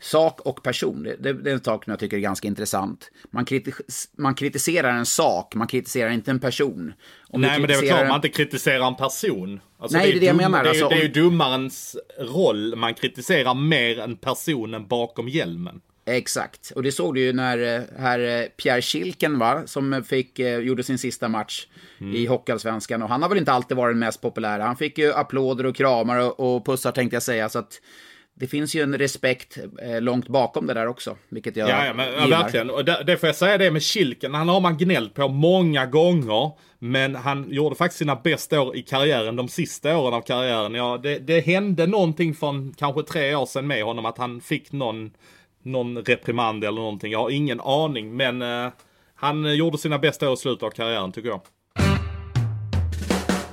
[0.00, 3.10] Sak och person, det, det, är en sak som jag tycker är ganska intressant.
[3.30, 6.92] Man, kritis man kritiserar en sak, man kritiserar inte en person.
[7.28, 9.60] Om Nej, men det är väl klart en- man inte kritiserar en person.
[9.78, 10.64] Alltså, Nej, det är det jag menar.
[10.64, 12.76] Det är, ju- Alltså, det är ju om- domarens roll.
[12.76, 15.80] Man kritiserar mer än personen bakom hjälmen.
[16.06, 20.38] Exakt, och det såg du ju när eh, här eh, Pierre Schilken, va, som fick,
[20.38, 21.66] eh, gjorde sin sista match
[22.14, 23.02] i Hockeyallsvenskan.
[23.02, 24.64] Och han har väl inte alltid varit den mest populära.
[24.64, 27.48] Han fick ju applåder och kramar och, och pussar tänkte jag säga.
[27.48, 27.80] Så att
[28.38, 31.94] det finns ju en respekt eh, långt bakom det där också, vilket jag Ja, ja,
[31.94, 32.70] men, ja verkligen.
[32.70, 34.34] Och det, det får jag säga det med Kilken.
[34.34, 36.52] Han har man gnällt på många gånger.
[36.78, 40.74] Men han gjorde faktiskt sina bästa år i karriären, de sista åren av karriären.
[40.74, 44.72] Ja, det, det hände någonting från kanske tre år sedan med honom, att han fick
[44.72, 45.10] någon,
[45.62, 47.12] någon reprimand eller någonting.
[47.12, 48.68] Jag har ingen aning, men eh,
[49.14, 51.40] han eh, gjorde sina bästa år i slutet av karriären tycker jag.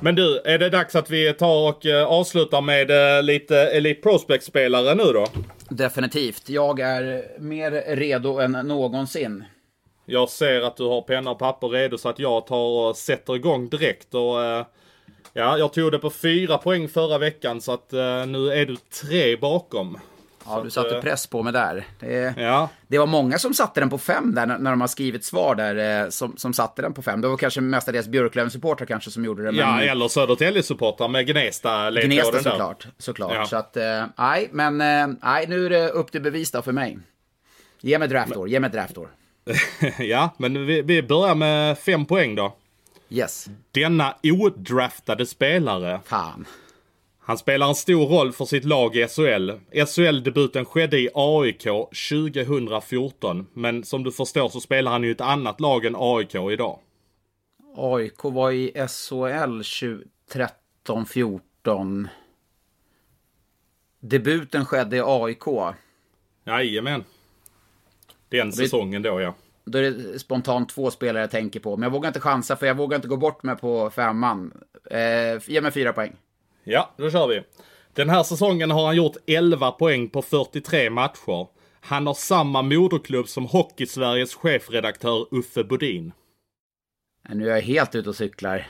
[0.06, 4.02] Men du, är det dags att vi tar och eh, avslutar med eh, lite Elite
[4.02, 5.28] Prospect-spelare nu då?
[5.70, 6.50] Definitivt.
[6.50, 9.44] Jag är mer redo än någonsin.
[10.06, 13.36] Jag ser att du har penna och papper redo så att jag tar och sätter
[13.36, 14.66] igång direkt och eh,
[15.34, 17.92] Ja, jag tog det på fyra poäng förra veckan så att
[18.28, 19.98] nu är du tre bakom.
[20.48, 21.88] Ja, du att, satte eh, press på mig där.
[22.00, 25.26] Det, Ja, det var många som satte den på fem där när, de har skrivit
[25.26, 27.22] svar där, eh, som, som satte den på fem.
[27.22, 29.52] Det var kanske mestadels Björklöven-supportrar kanske som gjorde det.
[29.52, 32.88] Men ja eller Södertälje-supportrar med Gnesta Gnesta såklart.
[32.98, 33.34] såklart.
[33.36, 33.46] Ja.
[33.46, 34.78] Så att, eh, nej, men
[35.24, 36.98] nej, nu är det upp till bevis då för mig.
[37.82, 39.10] Ge mig draftår, ge mig draftår.
[40.00, 42.56] ja, men vi, vi börjar med fem poäng då.
[43.10, 43.48] Yes.
[43.72, 46.46] Denna odraftade spelare Fan.
[47.28, 49.52] Han spelar en stor roll för sitt lag i SHL.
[49.86, 53.48] SHL-debuten skedde i AIK 2014.
[53.54, 56.80] Men som du förstår så spelar han ju i ett annat lag än AIK idag.
[57.76, 59.62] AIK var i SHL
[60.88, 62.08] 13-14.
[64.00, 65.76] Debuten skedde i AIK.
[66.46, 67.04] Jajamän.
[68.30, 69.36] Den säsongen då ja.
[69.66, 71.78] Då är det spontant två spelare jag tänker på.
[71.78, 74.54] Men jag vågar inte chansa för jag vågar inte gå bort mig på femman.
[74.92, 76.16] Eh, ge mig fyra poäng.
[76.68, 77.44] Ja, då kör vi.
[77.94, 81.48] Den här säsongen har han gjort 11 poäng på 43 matcher.
[81.82, 86.12] Han har samma moderklubb som Hockey-Sveriges chefredaktör Uffe Bodin.
[87.30, 88.68] Nu är jag helt ute och cyklar.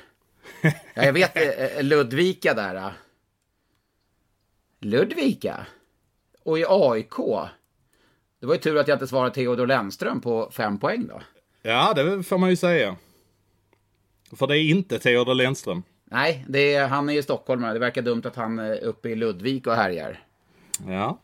[0.61, 2.75] Ja, jag vet eh, Ludvika där.
[2.75, 2.91] eh.
[4.79, 5.65] Ludvika?
[6.43, 7.15] Och i AIK?
[8.39, 11.21] Det var ju tur att jag inte svarade Theodor Lennström på fem poäng då.
[11.61, 12.95] Ja, det får man ju säga.
[14.35, 15.83] För det är inte Theodor Lennström.
[16.11, 17.73] Nej, det är, han är ju stockholmare.
[17.73, 20.19] Det verkar dumt att han är uppe i Ludvik och härjar.
[20.87, 21.21] Ja.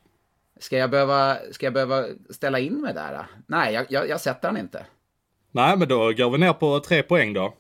[0.59, 3.13] Ska jag behöva, ska jag behöva ställa in mig där?
[3.13, 3.25] då?
[3.47, 4.85] Nej, jag, jag, jag sätter han inte.
[5.51, 7.53] Nej, men då går vi ner på tre poäng då.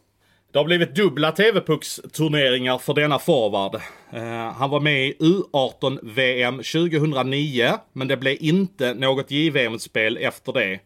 [0.51, 3.75] Det har blivit dubbla TV-pucksturneringar för denna forward.
[4.11, 10.79] Eh, han var med i U18-VM 2009, men det blev inte något JVM-spel efter det.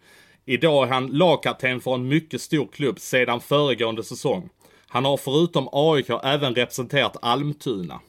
[0.45, 4.49] Idag är han lagkapten för en mycket stor klubb sedan föregående säsong.
[4.95, 7.99] Han har förutom AIK även representerat Almtuna.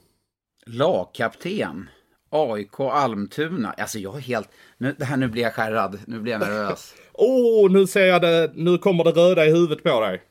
[0.66, 1.88] Lagkapten.
[2.30, 3.70] AIK Almtuna.
[3.70, 4.48] Alltså jag är helt...
[4.78, 5.98] Nu, det här, nu blir jag skärrad.
[6.06, 6.94] Nu blir jag nervös.
[7.12, 8.52] Åh, oh, nu ser jag det.
[8.54, 10.22] Nu kommer det röda i huvudet på dig.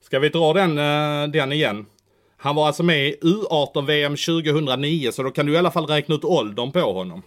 [0.00, 1.86] Ska vi dra den, uh, den igen?
[2.36, 6.14] Han var alltså med i U18-VM 2009, så då kan du i alla fall räkna
[6.14, 7.22] ut åldern på honom.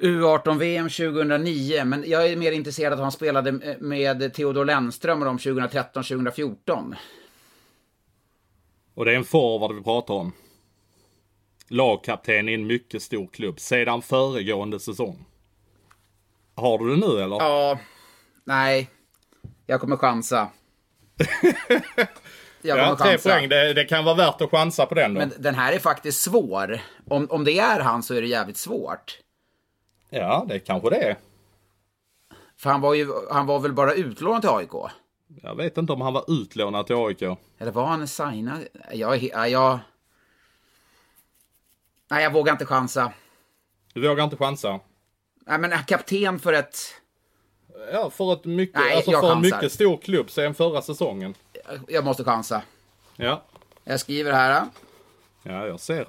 [0.00, 5.26] U18-VM 2009, men jag är mer intresserad av att han spelade med Theodor Lennström och
[5.26, 6.94] de 2013-2014.
[8.94, 10.32] Och det är en forward vi pratar om.
[11.68, 15.24] Lagkapten i en mycket stor klubb sedan föregående säsong.
[16.54, 17.36] Har du det nu eller?
[17.36, 17.78] Ja,
[18.44, 18.90] nej.
[19.66, 20.48] Jag kommer chansa.
[22.62, 23.28] Jag ja, tre chansa.
[23.28, 23.48] poäng.
[23.48, 25.20] Det, det, kan vara värt att chansa på den då.
[25.20, 26.80] Men den här är faktiskt svår.
[27.08, 29.18] Om, om det är han så är det jävligt svårt.
[30.10, 31.16] Ja, det kanske det är.
[32.56, 34.92] För han var, ju, han var väl bara utlånad till AIK?
[35.42, 37.22] Jag vet inte om han var utlånad till AIK.
[37.58, 38.66] Eller var han signad?
[38.92, 39.78] Jag, jag.
[42.08, 43.12] Nej, jag vågar inte chansa.
[43.92, 44.80] Du vågar inte chansa?
[45.46, 46.78] Nej, men kapten för ett...
[47.92, 51.34] Ja, för, ett mycket, Nej, alltså för en mycket stor klubb sen förra säsongen.
[51.88, 52.62] Jag måste chansa.
[53.16, 53.42] Ja.
[53.84, 54.64] Jag skriver här.
[55.42, 56.06] Ja, jag ser.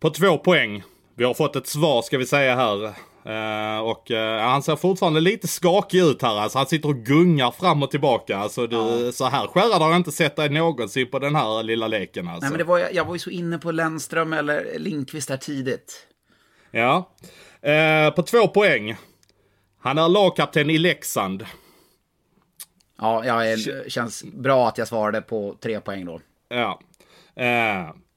[0.00, 0.82] På två poäng.
[1.14, 2.94] Vi har fått ett svar ska vi säga här.
[3.26, 6.38] Uh, och uh, han ser fortfarande lite skakig ut här.
[6.38, 8.38] Alltså, han sitter och gungar fram och tillbaka.
[8.38, 9.12] Alltså, du, ja.
[9.12, 12.28] Så här skärrad har jag inte sett dig någonsin på den här lilla leken.
[12.28, 12.40] Alltså.
[12.40, 16.06] Nej, men det var, jag var ju så inne på Lennström eller Lindqvist här tidigt.
[16.70, 17.10] Ja.
[17.66, 18.96] Uh, på två poäng.
[19.80, 21.46] Han är lagkapten i Leksand.
[22.98, 26.20] Ja, jag är, känns bra att jag svarade på tre poäng då.
[26.48, 26.80] Ja.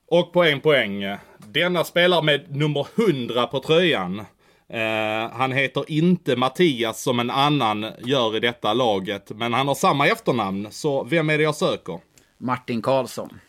[0.08, 1.18] Och på en poäng.
[1.38, 4.26] Denna spelar med nummer 100 på tröjan.
[4.74, 9.32] Uh, han heter inte Mattias som en annan gör i detta laget.
[9.36, 10.68] Men han har samma efternamn.
[10.72, 12.00] Så vem är det jag söker?
[12.38, 13.40] Martin Karlsson.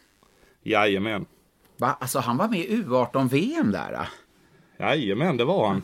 [0.63, 1.27] Jajamän.
[1.77, 1.97] Va?
[2.01, 4.09] Alltså han var med i U18-VM där?
[4.79, 5.83] Jajamän, det var han.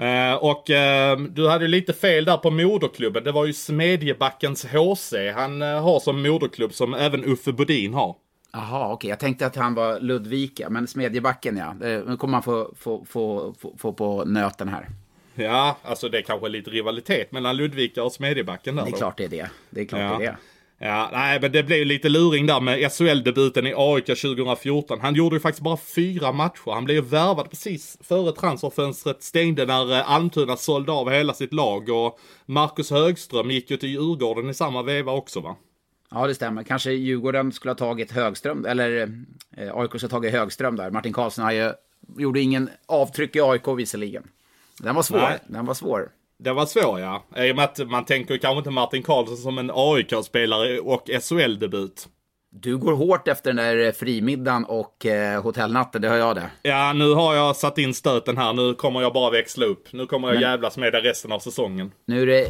[0.00, 3.24] Uh, och uh, du hade lite fel där på moderklubben.
[3.24, 8.16] Det var ju Smedjebackens HC han har som moderklubb som även Uffe Bodin har.
[8.52, 8.94] Jaha, okej.
[8.94, 9.10] Okay.
[9.10, 11.72] Jag tänkte att han var Ludvika, men Smedjebacken ja.
[11.80, 14.88] Nu kommer man få, få, få, få, få på nöten här.
[15.34, 18.98] Ja, alltså det är kanske lite rivalitet mellan Ludvika och Smedjebacken där Det är då.
[18.98, 19.50] klart det är det.
[19.70, 20.18] Det är klart ja.
[20.18, 20.36] det är det.
[20.84, 25.00] Ja, nej, men det blev ju lite luring där med SHL-debuten i AIK 2014.
[25.00, 26.70] Han gjorde ju faktiskt bara fyra matcher.
[26.70, 31.52] Han blev ju värvad precis före transferfönstret stängde när eh, Almtuna sålde av hela sitt
[31.52, 35.56] lag och Marcus Högström gick ju till Djurgården i samma veva också va?
[36.14, 36.62] Ja, det stämmer.
[36.62, 39.00] Kanske Djurgården skulle ha tagit Högström, eller
[39.56, 40.90] eh, AIK skulle ha tagit Högström där.
[40.90, 41.72] Martin Karlsson har ju,
[42.18, 44.22] gjorde ingen avtryck i AIK visserligen.
[44.78, 45.18] Den var svår.
[45.18, 45.38] Nej.
[45.46, 46.08] Den var svår.
[46.38, 47.24] Den var svår ja.
[47.36, 52.08] I och med att man tänker kanske inte Martin Karlsson som en AIK-spelare och SHL-debut.
[52.54, 56.50] Du går hårt efter den där frimiddagen och eh, hotellnatten, det hör jag det.
[56.62, 58.52] Ja, nu har jag satt in stöten här.
[58.52, 59.92] Nu kommer jag bara växla upp.
[59.92, 60.42] Nu kommer jag Men...
[60.42, 61.92] jävlas med det resten av säsongen.
[62.06, 62.48] Nu är det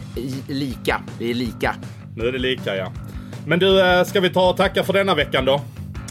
[0.49, 1.03] lika.
[1.19, 1.75] Vi är lika.
[2.17, 2.93] Nu är det lika, ja.
[3.47, 5.61] Men du, eh, ska vi ta och tacka för denna veckan då?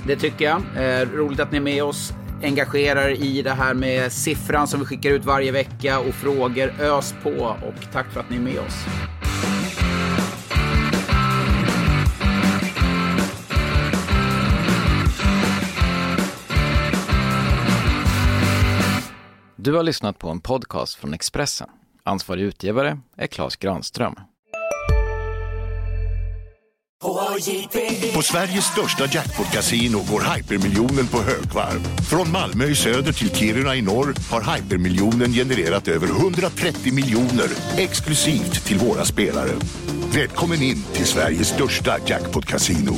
[0.08, 0.62] Det tycker jag.
[0.76, 2.14] Eh, roligt att ni är med oss
[2.44, 6.74] engagerar i det här med siffran som vi skickar ut varje vecka och frågor.
[6.80, 8.86] Ös på och tack för att ni är med oss.
[19.56, 21.70] Du har lyssnat på en podcast från Expressen.
[22.04, 24.16] Ansvarig utgivare är Klas Granström.
[28.14, 31.80] På Sveriges största jackpot-kasino går hypermiljonen på högvarv.
[32.10, 37.48] Från Malmö i söder till Kiruna i norr har hypermiljonen genererat över 130 miljoner
[37.78, 39.52] exklusivt till våra spelare.
[40.16, 42.96] Välkommen in till Sveriges största jackpot-kasino,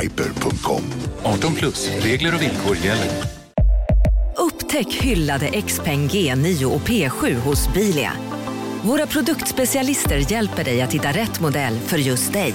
[0.00, 0.82] hyper.com.
[1.22, 3.10] 18 plus, regler och villkor gäller.
[4.36, 8.12] Upptäck hyllade XPeng G9 och P7 hos Bilia.
[8.82, 12.54] Våra produktspecialister hjälper dig att hitta rätt modell för just dig.